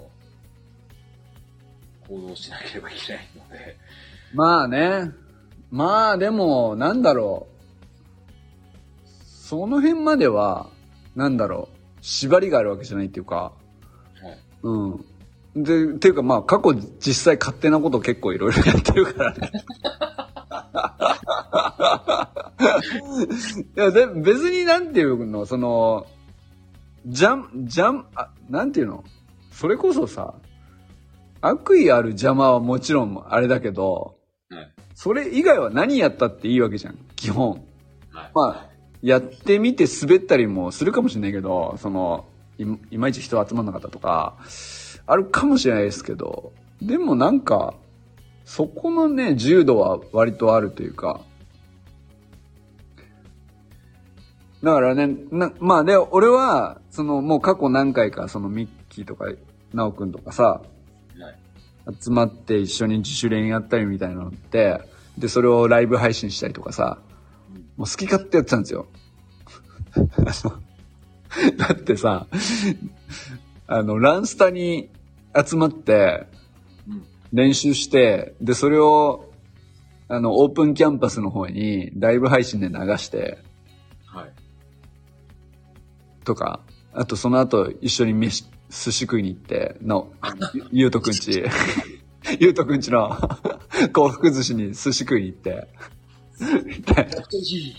[2.08, 3.78] 行動をしなければいけないので、
[4.34, 5.12] まあね。
[5.72, 7.52] まあでも、なんだろう。
[9.52, 10.70] その辺までは、
[11.16, 11.78] なんだろう。
[12.02, 13.36] 縛りがあるわけじゃないっていうか。
[13.36, 15.06] はい、うん。
[15.56, 19.52] で、っていうかまあ過去実際勝手なこと結構いろいろやってるからね。
[23.76, 26.08] いや、で、別になんていうの、その、
[27.06, 29.04] ジャン、ジャン、あ、なんていうの
[29.52, 30.36] それこそさ、
[31.42, 34.18] 悪意ある邪魔はもちろんあれだけど、
[34.50, 37.52] はいそれ以外は何やったっていいわけじゃん、基本。
[38.12, 38.71] はいまあ
[39.02, 42.26] やってみて滑ったりもするかもしれないけど、その、
[42.58, 44.38] いいまいち人集まんなかったとか、
[45.08, 47.74] あるかもしれないですけど、でもなんか、
[48.46, 51.22] そこのね、自由度は割とあるというか、
[54.64, 59.26] だからね、な、まあで、俺は、その、もう過去何回か、そのミッキーとか、
[59.74, 60.62] ナオくんとかさ、
[61.18, 61.96] はい。
[62.00, 64.80] 集まって一緒に自主練やったりみたいなのって、
[65.18, 67.00] で、それをライブ配信したりとかさ、
[67.82, 68.86] もう好き勝手やってたんですよ。
[71.58, 72.28] だってさ、
[73.66, 74.92] あの、ランスタに
[75.36, 76.28] 集まって
[76.88, 77.04] うん。
[77.34, 79.32] 練習して、で、それを、
[80.10, 83.40] あの、オープンキャンパスの方にライブ配信で流して、
[84.06, 84.32] はい。
[86.24, 86.60] とか、
[86.94, 90.12] あとその後一緒に飯、寿司食いに行って、の、
[90.54, 91.46] ゆゆうとくんち、
[92.40, 93.18] ゆうとくんちの
[93.92, 95.68] 幸福寿司に寿司食いに行って、
[96.42, 97.76] めちゃくちゃいい。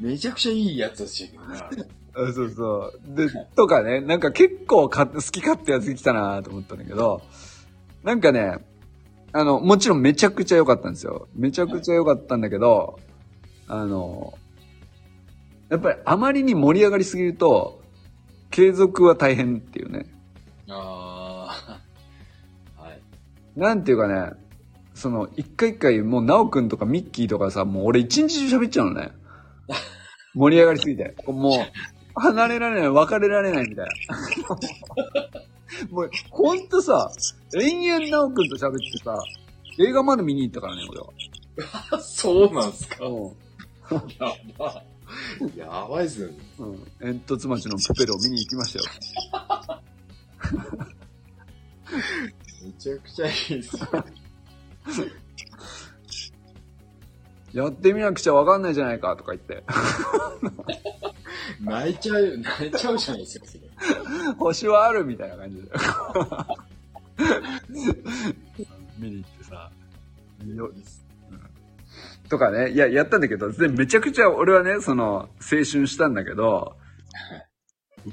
[0.00, 1.70] めちゃくちゃいいやつですよな。
[2.14, 3.16] あそうそう。
[3.16, 7.22] で、とかね、なんか結構か好き勝手やってきたなと思ったんだけど、
[8.02, 8.58] なんかね、
[9.32, 11.28] あの、もちろんめちゃくちゃ良かったんですよ。
[11.34, 12.98] めちゃくちゃ良かったんだけど、
[13.68, 14.36] あの、
[15.68, 17.82] やっぱりあまりに盛り上がりすぎると、
[18.50, 20.06] 継続は大変っていうね。
[20.68, 21.80] あ
[22.76, 22.82] あ。
[22.82, 23.00] はい。
[23.56, 24.32] なんていうかね、
[24.98, 29.12] その、一回一回もう、ナオくんとかミッキーとかさ、もう俺一日中喋っちゃうのね。
[30.34, 31.14] 盛り上がりすぎて。
[31.26, 33.92] もう、離れられない、別れられないみたいな。
[35.90, 37.10] もう、ほんとさ、
[37.54, 39.16] 延々ナオくんと喋ってさ、
[39.78, 42.00] 映画まで見に行ったからね、俺は。
[42.02, 43.06] そうなんすか。
[43.06, 43.32] う
[44.18, 44.82] やば。
[45.56, 46.34] やばいっすよね。
[46.58, 46.62] ん。
[46.62, 46.78] うん。
[47.00, 48.84] 煙突町のプペルを見に行きましたよ。
[52.64, 54.04] めちゃくちゃいいっすよ。
[57.52, 59.64] やってみなくちゃわかんないじゃないか、とか言って。
[61.60, 63.62] 泣いちゃう、泣いちゃうじゃないですか、それ。
[64.38, 65.68] 星はあるみたいな感じで。
[68.98, 69.70] 見に行ってさ。
[70.46, 70.70] よ
[72.28, 76.76] とかね、いや、やったんだけど、でめちゃくちゃ俺はね、その、青春したんだけど、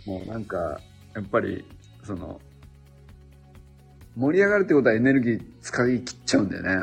[0.05, 0.79] もうなんか、
[1.13, 1.65] やっぱり、
[2.03, 2.39] その、
[4.17, 6.75] 盛り上がるってことはエネルギー使い切っちゃうんだよね。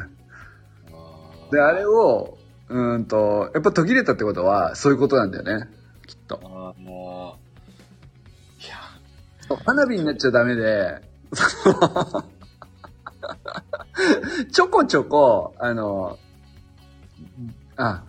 [1.50, 2.36] で、あれを、
[2.68, 5.68] うーんと、やっぱ途切れたってことは、そういうことなんだよね。
[6.06, 6.40] きっと。
[6.42, 7.38] あーも
[8.60, 8.76] う、いや、
[9.64, 11.02] 花火になっちゃダメで、
[14.52, 16.18] ちょこちょこ、あの、
[17.76, 18.04] あ、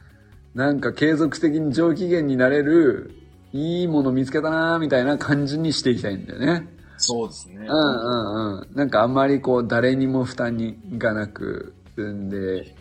[0.56, 3.12] なんか継続的に上機嫌になれる、
[3.54, 6.68] いいもの見つけたなーみたいな感じにしていきたいんだよね。
[7.04, 7.56] そうですね。
[7.58, 8.76] うんうんうん。
[8.76, 12.76] なんかあんまりこう誰にも負担にがなく、んで、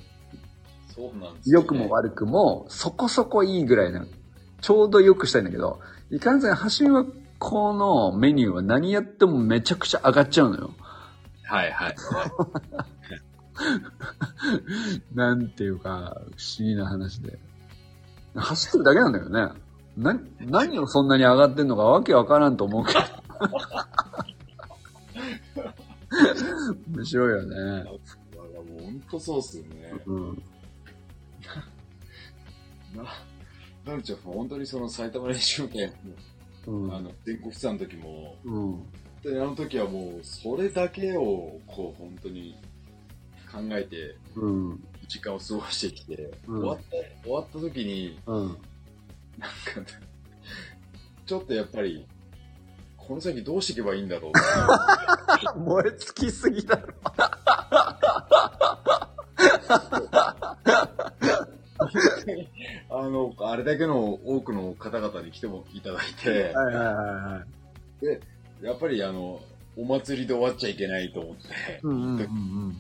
[0.95, 1.63] そうなんですよ、ね。
[1.63, 4.07] 良くも悪くもそこそこいいぐらいな、
[4.61, 7.05] ちょうど良くしたいんだけど、いかんせん橋は
[7.39, 10.71] このメニューは何やってもめちゃくちゃ上がっちゃうのよ。
[11.43, 11.97] はいはい。
[15.15, 17.39] なんていうか、不思議な話で。
[18.35, 19.61] 走ってるだけなんだよね。
[19.97, 23.01] な、何をそんなに上がってんのかわけわからんと思うけど。
[26.95, 27.85] 面白いよね。
[27.85, 29.93] もう本当そうっすよね。
[30.07, 30.43] うん。
[32.95, 33.05] な、
[33.85, 35.93] なるちゃん、本当にその埼玉練習会
[36.67, 36.89] うん。
[36.89, 38.83] の、あの、全国ツアーの時も、うん。
[39.23, 42.57] であの時はもう、それだけを、こう、本当に
[43.51, 44.85] 考えて、うん。
[45.09, 48.57] 時間を過ごしてきて、うん終わった、終わった時に、うん。
[49.39, 49.91] なんか、
[51.27, 52.07] ちょっとやっぱり、
[52.97, 54.31] この先どうしていけばいいんだろ
[55.57, 56.95] う燃え尽きすぎだろ。
[62.91, 67.43] あの、あれだけの多くの方々に来てもいただいて、はいはいはいは
[68.63, 68.65] い。
[68.65, 69.41] やっぱりあの、
[69.77, 72.77] お祭りで終わっちゃいけないと思って、うんうんうんうん。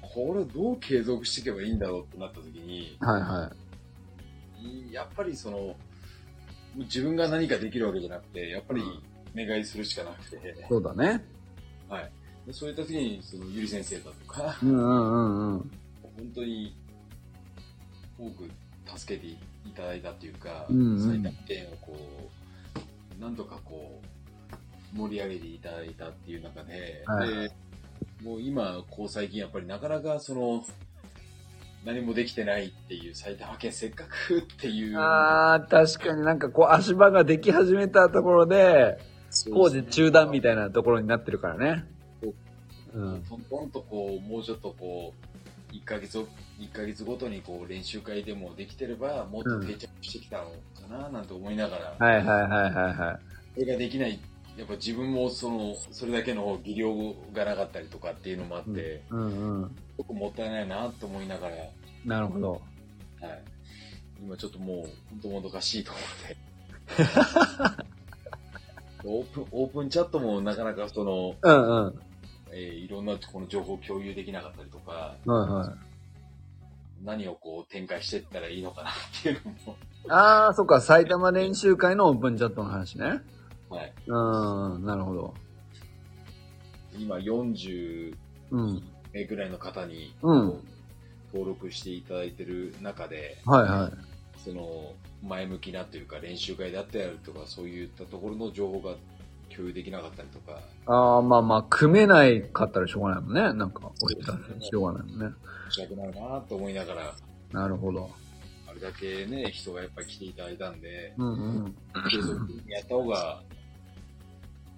[0.00, 3.50] これどう継続していけばいいんだろうってなった時に、はいは
[4.90, 4.92] い。
[4.92, 5.76] やっぱりその、
[6.84, 8.82] 自分が何かできるわけじゃなくて、やっぱり
[9.34, 11.24] 願いするしかなくて、そうだね。
[11.88, 12.10] はい。
[12.46, 15.70] でそういった時に、その、ゆり先生だとか、うんうんうんうん。
[16.16, 16.74] 本当に
[18.18, 18.50] 多く
[18.98, 19.36] 助けてい
[19.74, 21.96] ただいたっていうか、うんうん埼玉県をこ
[23.18, 24.00] う、なんとかこ
[24.94, 27.52] う、盛り上げていただいたっていう中で、はいで、
[28.22, 30.64] もう今、こう最近やっぱりなかなかその、
[31.86, 38.98] 何もできてないっていう埼玉県せっかくっていう、ああ、確かになんかこう足場ができ始めたところで、
[39.52, 41.84] 工事中断みたいなところになってるからね。
[42.92, 43.22] うん。
[43.28, 45.14] トントンとこう、もうちょっとこ
[45.72, 46.26] う、1ヶ月を、
[46.58, 53.60] 一ヶ月ごとにこう練習会でもできてれば、もっと定着してきたのかななんて思いながら、はいはいはいはいはい。
[53.60, 54.18] それができない、
[54.56, 56.94] やっぱ自分もその、それだけの技量
[57.34, 59.68] がなかったりとかっていうのもあって、うんうん。
[59.68, 61.56] すごくもったいないなと思いながら、
[62.04, 62.52] なるほど。
[63.20, 63.42] はい。
[64.22, 64.76] 今ちょっともう、
[65.10, 66.02] 本当もどかしいと思っ
[67.76, 67.86] て。
[69.04, 72.00] オープン、オープンチャットもなかなかその、うんうん。
[72.52, 77.04] えーいろんなこの情報を共有できなかったりとか、はいはい。
[77.04, 78.92] 何をこう展開していったらいいのかなっ
[79.22, 79.76] ていうのも、
[80.08, 83.20] ああ、そっか、埼玉練習会のオープンチャットの話ね。
[83.68, 83.92] はい。
[84.06, 85.34] うん、なるほど。
[86.98, 88.14] 今40
[88.50, 88.82] うん。
[89.12, 90.60] 名ぐらいの方に、うん
[91.32, 94.38] 登録していただいてる中で、はいはい。
[94.42, 98.94] その、前向きなというか練習会であったりとか、そういったところの情報が
[99.54, 103.40] 共有できなかったりとか、ああ、まあまあ、組めないかったらしょうがないもんね。
[103.52, 104.16] なんか、おし
[104.60, 105.34] しょうがないもんね。
[105.70, 107.14] 申し訳ないなと思いながら、
[107.52, 108.10] なるほど。
[108.68, 111.32] あれだけね、人がやっぱり来ていただいたんで、うんう
[111.68, 111.76] ん。
[112.10, 113.42] 継続的にやった方が、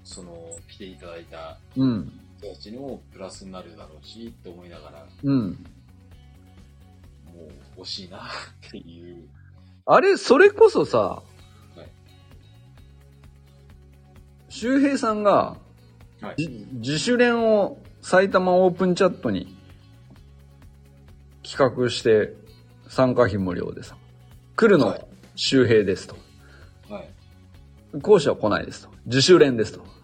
[0.09, 0.33] その、
[0.71, 2.21] 来ていただいたうん。
[2.39, 5.51] 人たちにもプラスになるだろうし、って思いながら、うん。
[5.51, 5.57] も
[7.77, 8.17] う惜しいな
[8.67, 9.29] っていう。
[9.85, 11.23] あれ、それこそさ、
[11.77, 11.81] い
[14.49, 15.59] 周平さんが、
[16.23, 16.43] はい。
[16.43, 19.55] じ自主練を埼玉オープンチャットに
[21.43, 22.33] 企画して
[22.89, 23.97] 参加費無料でさ、
[24.57, 25.05] 来るのはい
[25.37, 26.17] 周平ですと。
[26.89, 28.01] はい。
[28.01, 28.89] 講師は来ないですと。
[29.07, 29.98] 自主練ですと。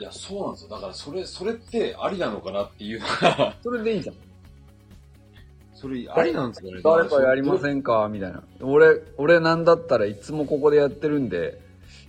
[0.00, 0.70] いや、そうなんですよ。
[0.70, 4.16] だから、それ、それってありなのかなっていうのが、 それでいいじゃん。
[5.74, 8.08] それ、ありなんですかね誰かやりまんせんか？
[8.10, 8.42] みたいな。
[8.62, 11.60] 俺、俺なんだったらいつもここでやってるんで、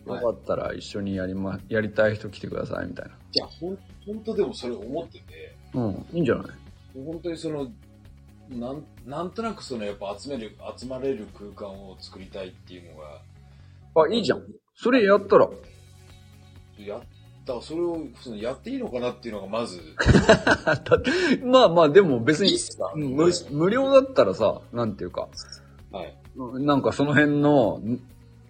[0.05, 3.11] よはいかったら一緒にやりま、やりたい人来てくださいみたいな。
[3.11, 6.47] いや、ほん、本当でもそれ思ってて、うん、いいんじゃない？
[7.05, 7.67] 本当にその、
[8.49, 13.21] なん、なんとなくその、やっぱ集める、集まれる空間を作りたいっていうのが、
[14.03, 14.43] あ、いいじゃん。
[14.75, 15.49] それやったら。
[16.79, 17.01] やっ
[17.45, 19.79] た、それを、その、やっていいのかなっていうのがまず、
[21.43, 22.57] まあまあ、でも別に
[22.95, 25.27] 無無料だったらさ、なんていうか、
[25.91, 26.15] はい。
[26.35, 27.99] なんかその辺の、ん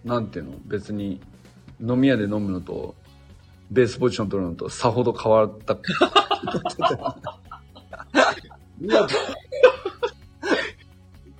[0.04, 1.20] なんていうの別に、
[1.80, 2.94] 飲み屋で飲むのと、
[3.70, 5.72] ベースポジション取るのとさほど変わった。
[5.74, 5.76] い
[8.86, 9.08] や、め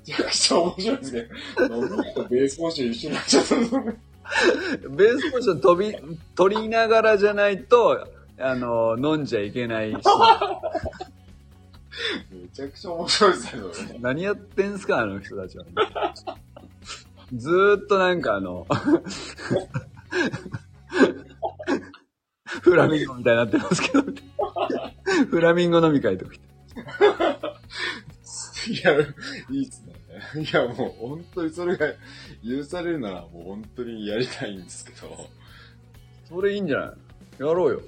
[0.05, 1.29] ちゃくちゃ面白いですね。
[1.61, 3.95] 飲み屋とベースポジション一緒になっちゃったの。
[4.91, 5.95] ベースポジション飛び、
[6.35, 8.07] 取りながらじゃないと、
[8.39, 10.01] あの、飲んじゃいけない人。
[12.31, 13.99] めちゃくちゃ面白いですね、それね。
[14.01, 15.65] 何やってんすか、あの人たちは。
[17.35, 18.67] ずーっとなんかあの、
[22.45, 24.05] フラミンゴみたいになってますけど、
[25.31, 26.33] フラミンゴ飲み会とか
[28.69, 29.05] いや、い
[29.51, 29.92] いっすね。
[30.37, 31.87] いや、もう本当にそれが
[32.43, 35.29] 許されるならもう本当にやりたいんですけど。
[36.29, 36.89] それいいんじゃない？
[37.41, 37.81] やろうよ。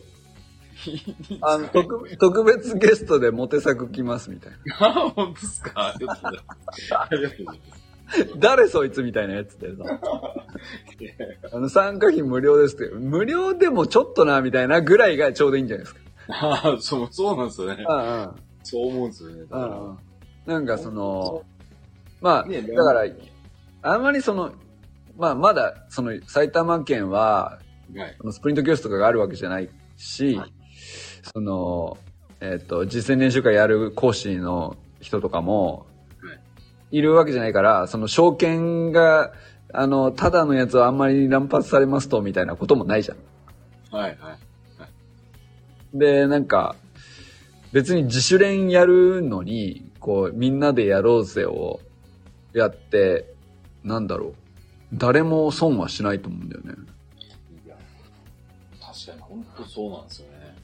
[1.40, 4.86] あの、特特別ゲストでモテ作来ますみたいな。
[4.88, 5.88] あ、本当ですか？
[5.88, 7.84] ありがとうございます。
[8.38, 9.82] 誰そいつみたいなやつでさ。
[11.52, 12.94] あの、参加費無料ですって。
[12.94, 16.00] 無料でもちょっとな、みたいなぐらいがちょうどいいんじゃないですか。
[16.28, 17.82] ああ、そう、そうなんですよね。
[17.88, 18.30] うんうん。
[18.62, 19.40] そう思うんですよね。
[19.42, 19.98] だからうんうん。
[20.46, 21.44] なんかその、
[22.24, 23.04] まあ、ねだから、
[23.82, 24.54] あんまりその、
[25.18, 27.58] まあ、まだ、その、埼玉県は、
[27.94, 28.32] はい。
[28.32, 29.68] スプリント教室とかがあるわけじゃない
[29.98, 30.52] し、はい
[31.22, 31.96] その、
[32.40, 35.86] えっ、と、実践練習会やる講師の人とかも、
[36.22, 36.40] はい
[36.98, 39.32] いるわけじゃないから、その、証券が、
[39.72, 43.18] あの、ただのやつはあんまり乱発されますと、みたいなこともないじゃん。
[43.94, 44.38] はい、は
[45.94, 45.98] い。
[45.98, 46.76] で、なんか、
[47.72, 51.80] 別に自主練やるのに、こう、みんなでやろうぜを
[52.54, 53.34] やって、
[53.82, 54.34] なんだろう。
[54.94, 56.74] 誰も損はしないと思うんだよね。
[57.66, 57.76] いや、
[58.80, 60.56] 確かに本当そうなんですよね。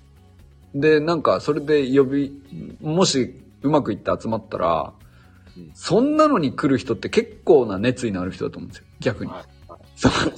[0.74, 2.42] で、なんか、それで呼び、
[2.80, 4.92] もしうまくいって集まったら、
[5.56, 8.84] うんそんなのに来る人って結構な熱意のある人だと思うんですよ。
[9.00, 9.32] 逆に。
[9.32, 9.68] はい。
[9.68, 10.32] はい。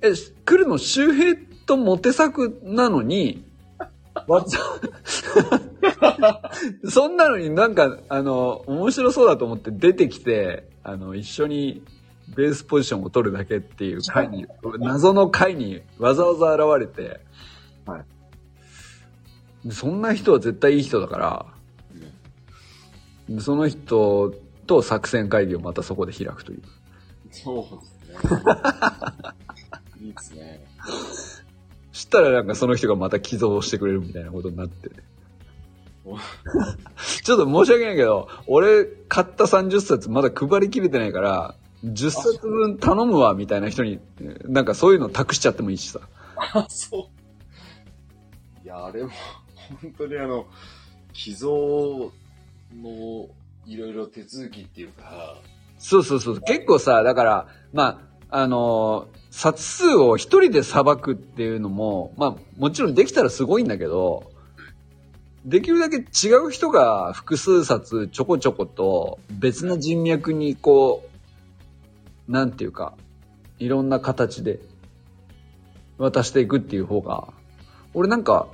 [0.02, 0.12] え、
[0.44, 1.36] 来るの周平
[1.66, 3.55] とモテ作なのに、わ
[6.88, 11.82] そんなのになんか、あの、面白そうだと思って出てきて、あの、一緒に
[12.34, 14.46] ベースポジションを取るだけっていう回に、
[14.80, 17.20] 謎の回にわざわざ現れて、
[17.86, 18.04] はい
[19.66, 21.44] でそんな人は絶対いい人だから、
[23.28, 24.32] でその人
[24.66, 26.62] と作戦会議をまたそこで開くという。
[27.32, 27.64] そう
[28.14, 28.36] ですね。
[30.00, 30.64] いいですね。
[31.96, 34.90] したらなんかその人がまた寄贈してくれるみたいなことになって
[37.24, 43.98] ちょっと申し訳ないけど、俺買った30冊まだ配りきれてないから、10冊分頼むわみたいな人に、
[44.44, 46.00] なんかそういうの託しちゃってもいいしさ。
[46.36, 47.10] あ、そ
[48.62, 48.64] う。
[48.64, 49.10] いや、あれも、
[49.82, 50.46] 本当にあの、
[51.12, 52.12] 寄贈
[52.72, 53.28] の
[53.66, 55.38] いろいろ手続きっていうか、
[55.78, 56.40] そうそうそう。
[56.40, 64.32] 結構さ、だから、まあ、あのー冊数を一人で裁くっていうのも、まあ、もちろんできたらすごいんだけど、
[65.44, 71.06] できるだけ違う人が複数冊ちょこちょこと別な人脈にこ
[72.26, 72.94] う、なんていうか、
[73.58, 74.58] いろんな形で
[75.98, 77.28] 渡していくっていう方が、
[77.92, 78.48] 俺なんか、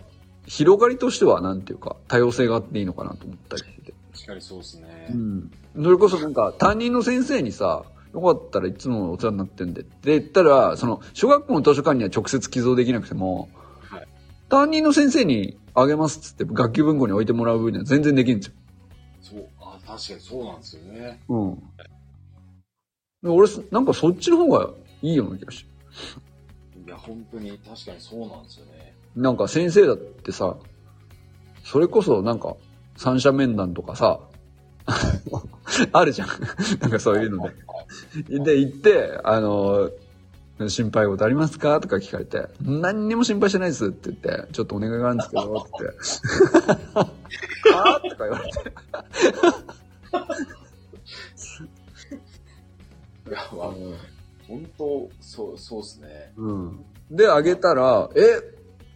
[0.49, 3.95] 広がりとしてはなんていうか、多様性があっていいのかなと思ったりしてて。
[4.15, 5.11] 確かにそうですね。
[5.13, 5.53] うん。
[5.81, 7.85] それこそなんか、担任の先生にさ、
[8.15, 9.81] よかったらいつもお世話になってんで。
[9.83, 13.49] って言ったら、その、小学校の図書館には直接寄贈できなくても、
[13.81, 14.07] はい
[14.53, 18.53] 担任の先生にあげますっつって学級文庫に置いてもらう分には全然できるんですよ。
[19.23, 21.21] そう、あ、確かにそうなんですよね。
[21.27, 21.55] うん。
[23.23, 24.69] で俺、なんかそっちの方が
[25.01, 25.71] いいような気がして。
[26.87, 28.95] いや、本当に確かにそうなんですよね。
[29.17, 30.57] なんか先生だってさ、
[31.65, 32.57] それこそなんか
[32.99, 34.21] 三者面談とかさ、
[35.93, 36.29] あるじゃん。
[36.81, 37.49] なんかそういうの
[38.29, 38.39] で。
[38.41, 39.91] で、行って、あの、
[40.69, 41.81] 心配事ありますか？
[41.81, 44.17] とか聞かれて、何にも心配してないですって言っ
[44.47, 45.99] て、ちょっとお願いがあるんですけど、って言って。
[46.95, 48.01] あ？
[48.05, 48.59] ーとか言われて。
[53.29, 53.71] いや、まあ、
[54.47, 56.33] 本当、そう、そうですね。
[56.37, 56.85] うん。
[57.11, 58.41] で、あげたら、え、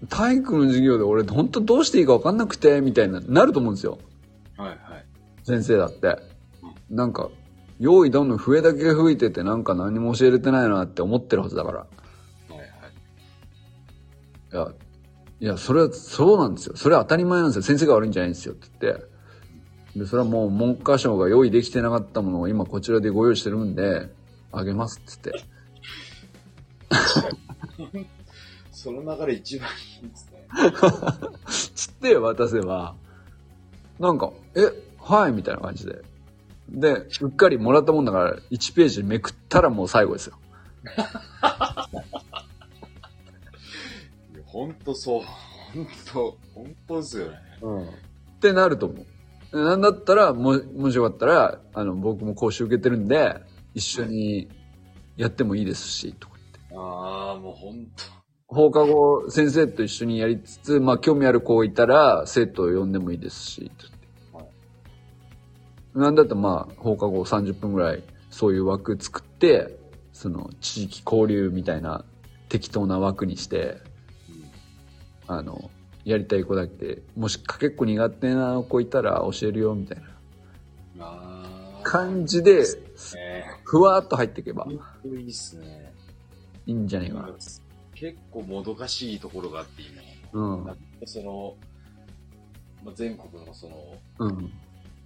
[0.09, 3.99] 体育の授業で俺本当どうしていいか分かんなくて、みたいな、なると思うんですよ。
[4.57, 4.78] はいはい。
[5.47, 6.18] 先生だって。
[6.90, 7.30] なんか、
[7.78, 11.78] 用意どんどん笛だけ吹いててなんか何も教えれてないなって思ってるはずだから。
[11.78, 11.86] は
[12.51, 13.12] いはい。
[14.53, 14.72] いや、
[15.38, 16.76] いや、それは、そうなんですよ。
[16.76, 17.62] それは当たり前なんですよ。
[17.62, 19.05] 先生が悪いんじゃないんですよって言って。
[20.01, 24.09] で、それはもう文科省が用意できてなかったものを今こちらでご用意してるんで、
[24.51, 25.40] あげますって言
[27.92, 28.07] って。
[28.72, 29.68] その流れ一番
[30.03, 30.49] いいですね。
[31.74, 32.97] つって渡せば、
[34.01, 36.03] なんか、え、はい、みたいな感じで。
[36.69, 36.89] で、
[37.21, 40.37] うっかりもらったもんだから、1ページめくったらもう最後ですよ。
[44.35, 45.23] いや本当そう。
[45.23, 47.39] 本当、本当ですよね。
[47.63, 47.89] うん。
[47.89, 47.91] っ
[48.41, 49.05] てなると思
[49.53, 49.65] う。
[49.65, 53.41] なんだったら、も、もしよかったら、あの、僕も講習受けてるんで、
[53.75, 54.49] 一緒に
[55.17, 56.77] やってもいいですし、とか言って。
[56.77, 57.87] ああ、もう本
[58.49, 63.95] 放課後、先生と一緒にやりつつ、まあ、興味ある子いたら、生徒を呼んでもいいですし、と言って。
[65.97, 69.78] なんだったらまあ、放課後30分ぐらい、そういう枠作って、
[70.12, 72.05] その、地域交流みたいな
[72.51, 73.78] 適当な枠にして、
[75.26, 75.70] あの、
[76.05, 79.99] やりたい子だけ、もしかけっこ苦手な子いたら教えるよ、みたい
[80.99, 81.42] な
[81.82, 82.64] 感じで、ね
[83.64, 84.66] ふわーっと入っていけば
[85.05, 85.92] いいっすね。
[86.66, 87.30] いいんじゃねえかな。
[87.94, 90.03] 結構もどかしいところがあって今。
[90.32, 90.76] うん。
[91.07, 91.57] その、
[92.84, 94.53] まあ、全国のその、うん。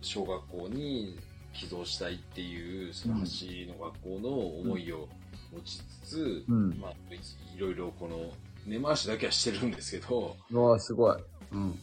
[0.02, 1.18] 小学校に
[1.52, 5.08] 寄贈したいっていう、その橋の学校の思いを
[5.52, 6.78] 持ちつつ、うん。
[6.80, 8.32] まあ、いろいろこの、
[8.66, 11.16] 根回しだけはしてるんですけど、うわーすごい。
[11.52, 11.78] うん。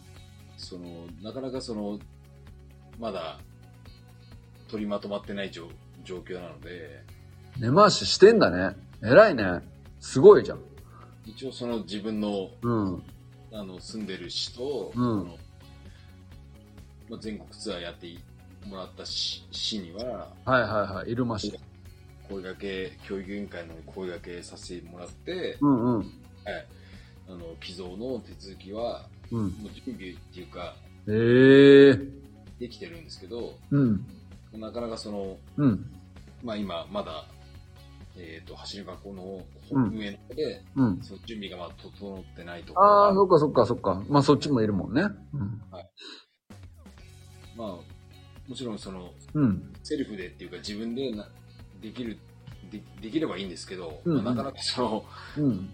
[0.57, 1.99] その、なかなかその、
[2.99, 3.39] まだ、
[4.69, 5.67] 取りまとまってない状
[6.03, 7.03] 状況なので、
[7.59, 8.75] 根回ししてんだね。
[9.01, 9.61] 偉いね。
[9.99, 10.59] すごいじゃん。
[11.25, 13.03] 一応その自分の、うん。
[13.51, 15.37] あの、住んでる市と、うんその
[17.09, 18.07] まあ、全国ツアーやって
[18.65, 21.11] もらった市市には、はいはいはい。
[21.11, 21.51] 入間市。
[22.27, 25.99] 声掛け、教育委員会の声掛けさせてもらって、うんうん。
[25.99, 26.07] はい。
[27.29, 29.39] あの、寄贈の手続きは、うん。
[29.39, 29.51] もう
[29.85, 30.75] 準備っていうか、
[31.07, 32.11] ええー。
[32.59, 34.05] できてるんですけど、うん。
[34.53, 35.85] なかなかその、うん。
[36.43, 37.25] まあ今、まだ、
[38.17, 39.41] えっ、と、走る学校の
[39.71, 40.99] うん運営で、うん。
[41.01, 44.03] その準備がまだ整ってないところああ、がそっかそっかそっか。
[44.09, 45.03] まあそっちもいるもんね。
[45.03, 45.61] うん。
[47.57, 47.67] まあ、
[48.47, 49.73] もちろんその、うん。
[49.83, 51.27] セルフでっていうか自分でな
[51.81, 52.17] できる
[52.71, 54.23] で、できればいいんですけど、うんうん。
[54.23, 55.05] まあなかなかその、
[55.37, 55.43] うん。
[55.43, 55.69] うん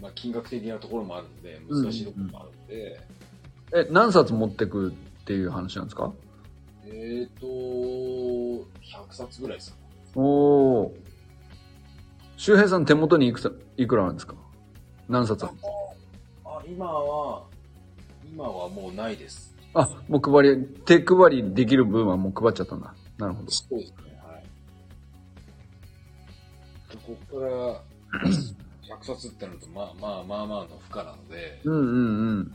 [0.00, 3.00] まあ金額的なところもあるんで、難しいところもあるんで、
[3.74, 4.92] え、何冊持ってくっ
[5.26, 6.10] ていう話なんですか？
[6.86, 8.64] えっ、と、100
[9.10, 9.76] 冊ぐらいですか。
[10.14, 10.22] お
[10.84, 10.96] お。
[12.38, 14.34] 周平さん手元にいくさいくらなんですか？
[15.08, 15.50] 何冊あ
[16.46, 17.44] あ、今は、
[18.32, 19.54] 今はもうないです。
[19.74, 22.94] あ、もう配り、手配りできる分はもう配っちゃったんだ。
[23.18, 23.50] なるほど。
[23.50, 24.44] そうですね、はい。
[27.06, 27.82] ここから、
[29.02, 32.48] 100冊ってなると、まあまあまあまあの負荷なので、うんうんうん。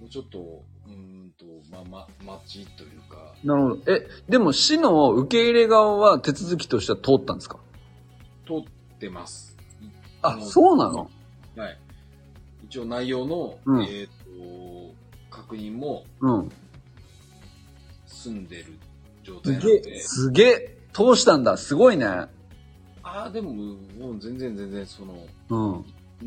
[0.00, 3.92] もうちょっと、うーんと、まあま、待ちというか、なるほど。
[3.92, 7.58] え、でも市の受け入れ側は手続きとしては通ったんですか？
[8.46, 9.56] 通ってます。
[10.20, 11.10] あ、そうなの？
[11.56, 11.78] はい。
[12.64, 14.12] 一応内容の、うんえっ、と、
[15.32, 16.52] 確認もうん。
[18.06, 18.78] 済んでる
[19.24, 21.56] 状態すげえ、なので、すげえ、通したんだ。
[21.56, 22.06] すごいね。
[22.06, 22.28] あ
[23.02, 25.14] あ、でも、もう全然全然、その、
[25.48, 25.58] うん。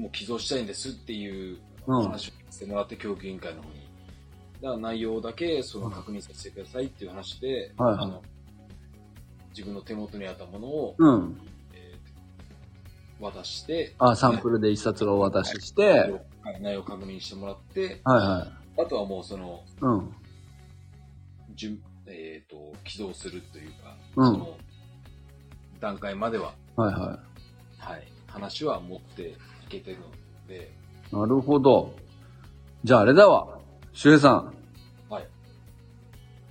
[0.01, 3.75] もう寄贈したいんですっていううんお話をしてもらって、教育委員会の方に。
[4.61, 8.23] だから内容だけその確認させてくださいっていう話で、はいはいあの
[9.51, 11.37] 自分の手元にあったものを、うん。
[11.73, 18.47] えー渡して、あ、サンプルで一冊をお渡しして、内容はい内容を確認してもらって、はいは
[18.77, 19.85] あとはもうその、い。
[19.85, 20.15] うん。
[21.55, 24.57] 順えっ、と、起動するというか、うんその
[25.79, 27.19] 段階までは、はいは
[27.79, 29.35] はい、話は持ってい
[29.69, 30.05] けてるの
[30.47, 30.71] で、
[31.11, 31.15] い。
[31.15, 31.93] なるほど。
[32.83, 33.59] じゃああれだわ。
[33.93, 34.53] 周平さん。
[35.09, 35.27] はい。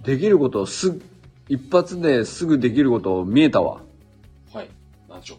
[0.03, 1.01] できることをす、
[1.49, 3.81] 一発ですぐできることを見えたわ。
[4.53, 4.69] はい、
[5.09, 5.39] なんでしょう。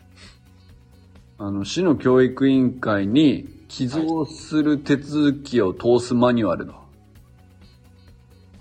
[1.38, 3.47] あの、市の教育委員会に
[3.78, 6.76] 寄贈する手続きを通すマニュアルだ。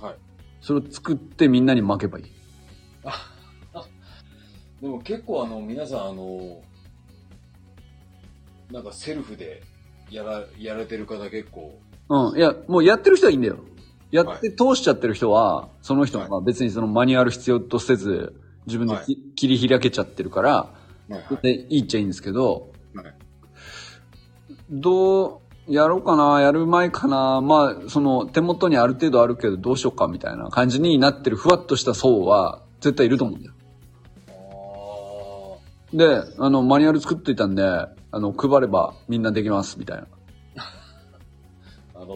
[0.01, 0.17] はい。
[0.61, 2.25] それを作ってみんなに巻けばいい。
[4.83, 6.61] でも結構あの、皆さんあの、
[8.73, 9.63] なんかセルフで
[10.11, 12.37] やら、やられてる方結構、うん。
[12.37, 13.59] いや、もうやってる人はいいんだよ。
[14.11, 18.35] やって通しちゃってる人は、その人が別にそのマニュアル必要とせず、
[18.67, 20.71] 自分でき、はい切り開けちゃってるから、は
[21.09, 23.15] いはいでいいっちゃいいんですけど、はい
[24.81, 33.55] どう、やろうかな、やる前かな、まあ、その手元にある程度あるけどどうしようかみたいな感じになってるふわっとした層は絶対いると思うんだよ。
[35.93, 40.03] あで、あの、マニュアル作っといたんで、あの、配ればみんなできます、みたいな。
[40.03, 40.07] ー
[42.03, 42.15] あの、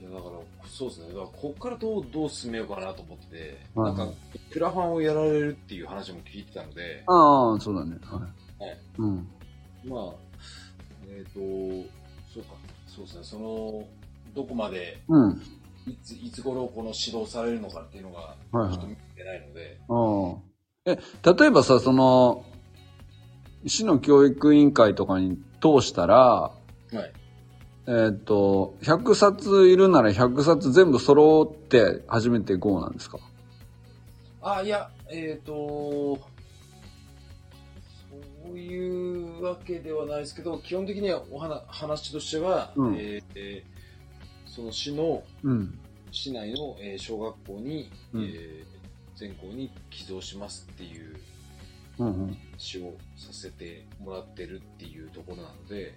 [0.00, 1.08] いやだから、そうですね。
[1.08, 4.14] だから、こっからどう、どう進めようかなと思ってて、はいなんか、
[4.50, 7.98] クラファンをやられるっていう話も聞いてたので、ああ、そうだね。
[8.02, 8.49] はい。
[8.60, 9.28] はいうん。
[9.86, 10.14] まあ、
[11.08, 11.38] えっ、と、
[12.32, 12.50] そうか、
[12.86, 13.84] そうですね、その、
[14.34, 15.42] どこまで、うん。
[15.86, 18.18] いつ、いつ頃この指導されるのかっていうのが、
[18.52, 20.92] はいはいちょっと見てないので、うん。
[20.92, 20.98] え、
[21.40, 22.44] 例えばさ、その、
[23.64, 26.52] 市の教育委員会とかに通したら、は
[26.92, 27.12] い。
[27.86, 33.18] えっ、と、100冊いるなら100冊全部揃って初めて GO なんですか？
[34.42, 36.18] あ、いや、えっ、と、そう
[38.58, 43.80] いうわけではないですけど、基本的にはお話話としては、うんえーえー
[44.52, 45.78] その市の、うん。
[46.10, 48.64] 市内の、えー小学校に、うんえー
[49.16, 51.16] 全校に寄贈しますっていう。
[52.56, 55.94] 詩をさせてもらってるっていうところなので、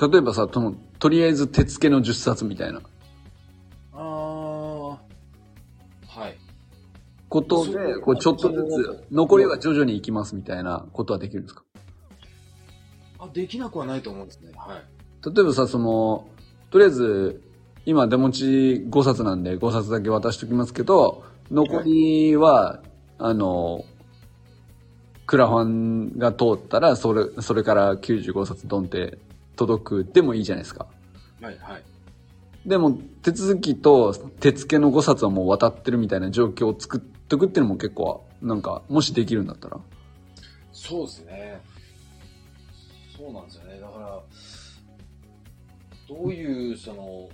[0.00, 2.80] 例えばさ、その、とりあえず手付けの10冊みたいな
[3.92, 4.98] ああ、は
[6.28, 6.36] い。
[7.28, 8.64] ことで、こうちょっとず
[9.08, 11.64] つ、残りは徐々に行きますみたいなことはできるんですか？
[13.24, 14.52] あ、できなくはないと思うんですね。
[14.56, 15.34] はい。
[15.34, 16.26] 例えばさ、その、
[16.70, 17.42] とりあえず、
[17.86, 18.44] 今手持ち
[18.88, 22.80] 5冊なんで5冊だけ渡しときますけど、残りは、
[23.18, 23.84] あの、
[25.26, 29.18] クラファンが通ったら、それ、それから95冊ドンって
[29.56, 30.86] 届くでもいいじゃないですか。
[31.40, 31.82] はい、はい。
[32.66, 39.78] でも、手続きと手付けの5冊はもう渡ってるみたいな状況を作っとくっていうのも結構、なんか、もしできるんだったら。
[40.72, 41.60] そうですね。
[43.24, 43.80] そうなんですよね。
[43.80, 44.22] だから、
[46.06, 47.30] どういう、その、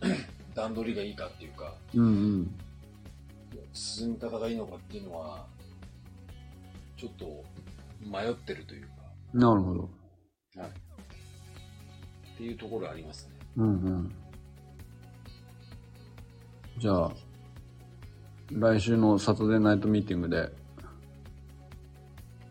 [0.54, 2.08] 段取りがいいかっていうか、うんう
[2.42, 2.54] ん。
[3.72, 5.46] 進み方がいいのかっていうのは、
[6.98, 7.44] ちょっと
[8.06, 8.88] 迷ってるというか、
[9.32, 9.80] なるほど。
[10.56, 10.68] はい。
[10.68, 13.32] っていうところありますね。
[13.56, 14.12] うんうん。
[16.76, 17.12] じゃあ、
[18.52, 20.52] 来週のサタデーナイトミーティングで、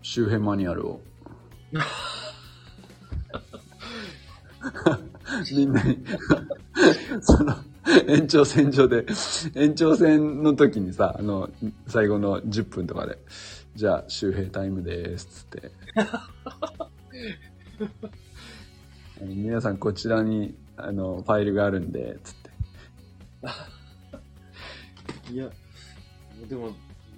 [0.01, 1.01] 周辺マニュアルを。
[5.51, 6.03] みんなに、
[7.21, 7.55] その、
[8.07, 9.05] 延長線上で、
[9.55, 11.49] 延長線の時にさ、あの、
[11.87, 13.17] 最後の10分とかで、
[13.75, 15.71] じゃあ、周平タイムです、つって。
[15.95, 16.29] あ
[19.25, 22.49] の皆さんこちらに、あの、ファイルがあるんで、つって。
[25.33, 25.49] いや、
[26.47, 26.71] でも、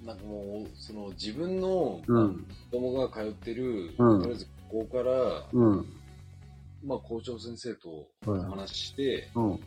[0.04, 2.46] なんかもう、その自分のうん。
[2.70, 5.86] 子供が通ってる、うんとりあえずここから、うん。
[6.86, 9.60] まあ校長先生とはいお話しして、うん。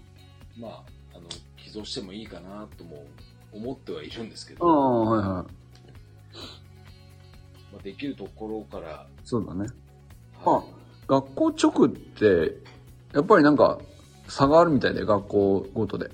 [0.58, 0.84] まあ、
[1.16, 3.06] あの、寄贈してもいいかなとも
[3.54, 5.28] 思ってはいるんですけあど、あ、はいはい。
[7.72, 9.68] まあ、できるところから、そうだね。
[10.44, 10.64] はあ、
[11.08, 12.56] 学校直って、
[13.14, 13.80] やっぱりなんか、
[14.28, 16.06] 差があるみたいで、学校ごとで。
[16.06, 16.10] い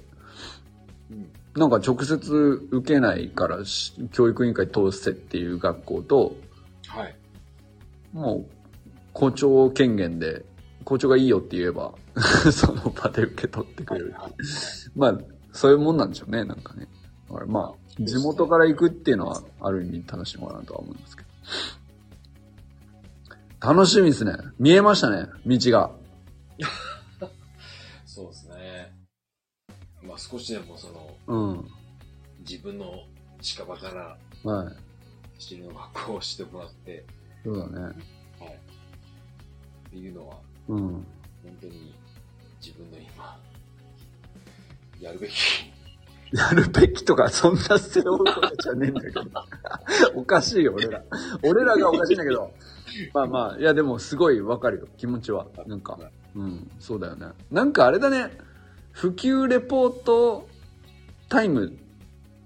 [1.11, 6.35] うんなんか直接受けないからし、教育委員会通せっていう学校と、
[6.87, 7.15] はい。
[8.11, 8.45] もう、
[9.13, 10.43] 校長権限で、
[10.85, 11.93] 校長がいいよって言えば、
[12.53, 14.15] その場で受け取ってくれる。
[14.95, 15.17] まあ、
[15.51, 16.87] そういうもんなんでしょうね、なんかね。
[17.27, 21.29] だからまあ、地元から行くっていうのは、ある意味楽しいのかなとは思いますけど。
[23.73, 24.33] 楽しみですね。
[24.59, 25.91] 見えましたね、道が。
[28.05, 28.95] そうですね。
[30.03, 31.67] まあ少しでもその、うん。
[32.47, 33.05] 自分の
[33.41, 34.75] 近場からはい。
[35.35, 37.05] 走りの学校をしてもらって、
[37.43, 37.81] そうだね。
[37.81, 37.93] はい。
[39.87, 40.79] っていうのは、うん。
[40.79, 41.05] 本
[41.61, 41.95] 当に
[42.61, 43.37] 自分の今、
[44.99, 45.31] やるべき。
[46.33, 49.23] やるべきとか、そんな背負うことじゃねえんだけど。
[50.15, 51.03] おかしいよ、俺ら。
[51.43, 52.51] 俺らがおかしいんだけど。
[53.13, 55.47] まあまあ、いやでもすごいわかるよ、気持ちは。
[55.67, 55.99] なんか、
[56.35, 57.27] うん、そうだよね。
[57.51, 58.37] なんかあれだね、
[58.91, 60.47] 普及レポート
[61.29, 61.77] タイム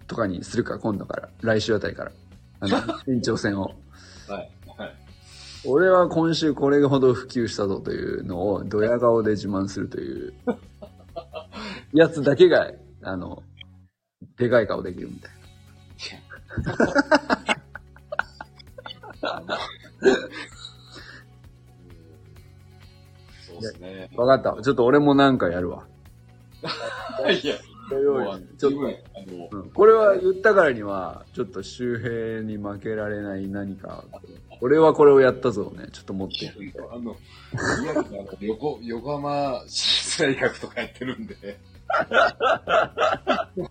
[0.07, 1.29] とかにするか、今度から。
[1.41, 2.11] 来週あたりから。
[2.61, 2.77] あの、
[3.07, 3.75] 延長戦を。
[4.27, 4.51] はい。
[5.63, 5.71] はい。
[5.71, 10.33] 俺は今週これほど普及したぞというのを、ドヤ顔で自慢するという、
[11.93, 12.71] やつだけが、
[13.01, 13.43] あの、
[14.37, 15.31] でかい顔できるみたい
[23.41, 24.09] そうですね。
[24.15, 24.23] な。
[24.23, 24.61] わかった。
[24.61, 25.85] ちょっと俺もなんかやるわ。
[27.29, 27.55] いや、
[28.57, 34.05] ちょっと、うんこれは言ったからには、ちょっと周平に負けられない何か、
[34.61, 36.73] 俺はこれをやったぞね、ちょっと持ってる。
[36.91, 37.15] あの、
[37.81, 41.35] リアルなあの横、 横浜市立大学とかやってるんで、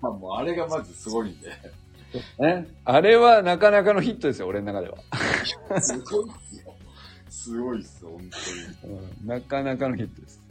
[0.02, 1.50] もうあれがまずすごいんで、
[2.38, 2.68] ね。
[2.84, 4.98] あれはなかなかのヒットですよ、俺の中では。
[5.80, 6.74] すごいっすよ。
[7.28, 8.18] すごいっす、本
[8.82, 10.48] 当うん、なかなかのヒットです。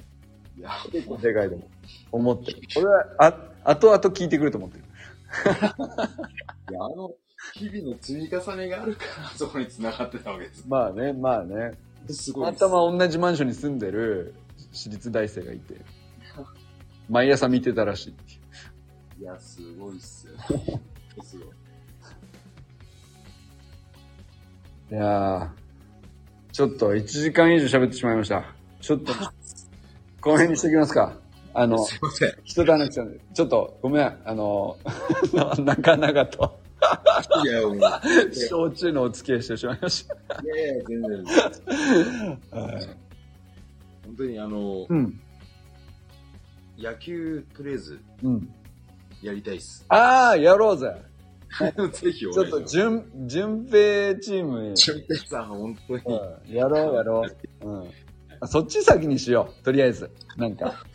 [0.59, 1.69] や、結構でかいと思う。
[2.11, 2.61] 思ってる。
[2.77, 4.83] 俺は、あ、後々聞いてくると思ってる。
[6.71, 7.11] いやあの、
[7.53, 10.65] 日々の積み重ねがあるから、そこに繋がってたわけです。
[10.67, 11.71] まあね、まあね。
[12.09, 12.59] すごいっす。
[12.59, 14.35] たまたま同じマンションに住んでる
[14.71, 15.75] 私立大生がいて、
[17.09, 18.15] 毎朝見てたらし
[19.17, 19.21] い。
[19.21, 20.33] いや、すごいっすよ。
[21.23, 21.47] すごい。
[24.89, 25.49] いやー、
[26.53, 28.53] ちょっと1時間以上喋ってしまいました。
[28.79, 29.13] ちょっと、
[30.21, 31.17] この辺にしておきますか。
[31.53, 32.33] あの、すいません。
[32.43, 34.77] 人と話したんで、ちょっとごめん、あの、
[35.57, 36.59] 長々と、
[37.43, 40.15] いや、もう、い焼酎のお付き合いしてしまいました。
[40.43, 41.23] やいや、全然。
[42.51, 42.85] はい、
[44.05, 45.19] 本当にあの、うん。
[46.77, 48.49] 野球、とりあえず、うん。
[49.21, 49.85] やりたいっす。
[49.89, 50.93] ああ、やろうぜ。
[51.93, 52.61] ぜひおちょっと。
[52.63, 56.03] じゅん、順平チーム、純平さん、本当に。
[56.05, 57.23] うんやろうやろ
[57.61, 57.67] う。
[57.67, 57.89] うん。
[58.39, 59.63] あそっち先にしよう。
[59.63, 60.11] とりあえず。
[60.35, 60.85] なんか、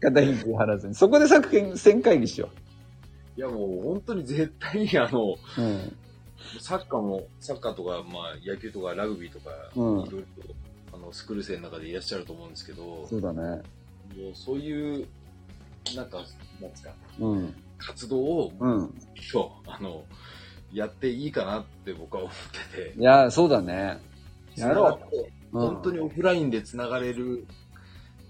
[0.00, 0.94] 肩ひき張らずに。
[0.94, 2.50] そこで作戦会議しよ
[3.36, 5.62] いや、もう本当に絶対にあの、う。
[5.62, 5.96] うん。
[6.60, 10.54] サッカーも、サッカーとか、まあ、野球とかラグビーとか、うんいろいろと、
[10.94, 13.62] あの、スクール生の中でいらっしゃると思うんですけど、もそうだね。
[14.16, 15.06] うそういう、
[15.94, 16.18] なんか、
[16.60, 16.90] なんですか、
[17.20, 17.54] うん。
[17.78, 18.94] 活動を、うん。
[19.30, 20.04] そう、あの、
[20.72, 22.34] やっていいかなって僕は思っ
[22.72, 23.98] てて、いや、そうだね。
[24.56, 24.98] やろ
[25.52, 25.58] う。
[25.58, 25.60] う。
[25.60, 27.46] 本当にオフラインで繋がれる、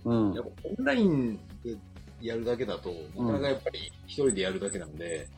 [0.05, 0.33] うん。
[0.33, 1.77] やっぱオンラインで
[2.21, 5.29] やるだけだと、なかなかやっぱり一人でやるだけなんで、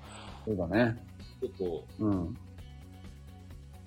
[0.45, 0.97] そうだね。
[1.41, 2.39] ちょっと、うん。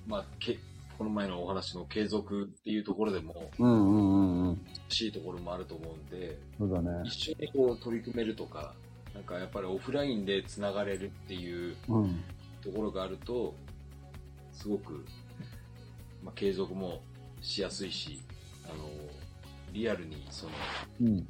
[0.08, 0.58] まあ、け
[0.98, 4.62] この前のお話の継続っていうところでも、うんうんうんうん。
[4.88, 7.02] 欲しいところもあると思うんで、そうだね。
[7.06, 8.74] 一緒にこう取り組めるとか、
[9.14, 12.24] なんかやっぱりオフラインで繋がれるっていううん。
[12.62, 13.56] ところがあると、
[14.54, 15.04] すごく、
[16.24, 17.02] まあ、継続も
[17.42, 18.22] しやすいし、
[18.66, 18.88] あの、
[19.74, 20.52] リアルにその、
[21.02, 21.28] うん。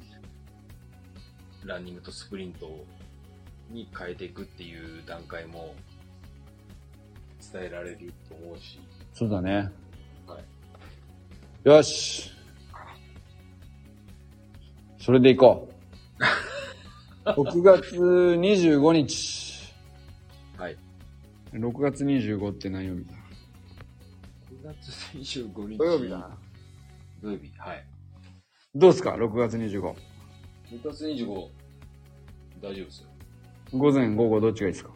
[1.66, 2.84] ランニングとスプリント
[3.70, 5.74] に変えていくっていう段階も
[7.52, 8.80] 伝えられると思うし、
[9.12, 9.70] そうだね。
[10.26, 11.68] はい。
[11.68, 12.30] よし。
[14.98, 15.68] それで行こ
[17.24, 17.30] う。
[17.30, 19.74] 6月25日。
[20.56, 20.76] はい。
[21.52, 23.12] 6月25って何曜日だ
[24.50, 25.78] ？9月25日。
[25.78, 26.38] 土曜日だな。
[27.20, 27.52] 土曜日。
[27.58, 27.84] はい。
[28.74, 29.94] どうすか ?6 月25。
[30.72, 31.48] 6月25、
[32.62, 33.08] 大丈夫ですよ。
[33.74, 34.90] 午前、午後どっちがいいですか？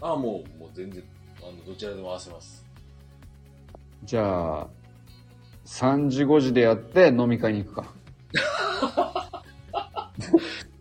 [0.00, 1.02] ああ、もう、もう全然、
[1.42, 2.64] あの、どちらでも合わせます。
[4.04, 4.68] じゃあ、
[5.64, 7.94] 3時5時でやって飲み会に行くか。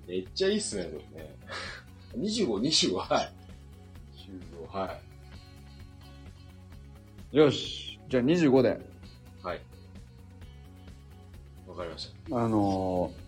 [0.07, 1.35] めっちゃいいっすね、でもね。
[2.17, 3.33] 25、25、はい。
[4.71, 4.99] 25、は
[7.31, 7.37] い。
[7.37, 7.99] よし。
[8.09, 8.79] じゃあ25で。
[9.41, 9.61] はい。
[11.67, 13.22] わかりましあのー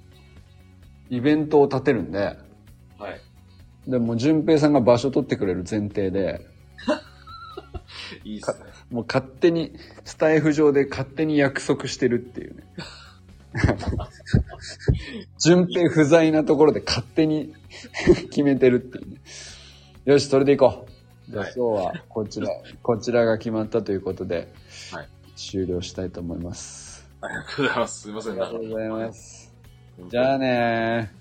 [1.10, 2.38] イベントを立てるんで、
[2.98, 3.04] た。
[3.04, 3.22] はい。
[3.88, 6.46] でも、淳平さんが場所取ってくれる前提で、
[8.24, 8.58] いいっすね。
[8.92, 9.74] もう勝手に、
[10.04, 12.64] スタイフ上で勝手に約束してるっていうね。
[15.40, 17.54] 順平不在なところで勝手に
[18.30, 19.18] 決めてるっていうね。
[20.06, 21.32] よし、それで行こう。
[21.32, 22.48] じゃあはい今日はこちら、
[22.84, 24.52] こちらが決まったということで、
[24.92, 27.06] はい終了したいと思います。
[27.22, 28.02] ありがとうございます。
[28.02, 28.36] すいませあん。
[28.36, 29.45] りがとうございます。
[30.04, 30.10] す。
[30.10, 31.12] じゃあね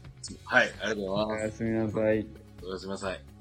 [0.45, 1.45] はい、ありがとうございます。
[1.45, 2.27] やすみなさい。
[2.63, 3.34] おやすみなさい。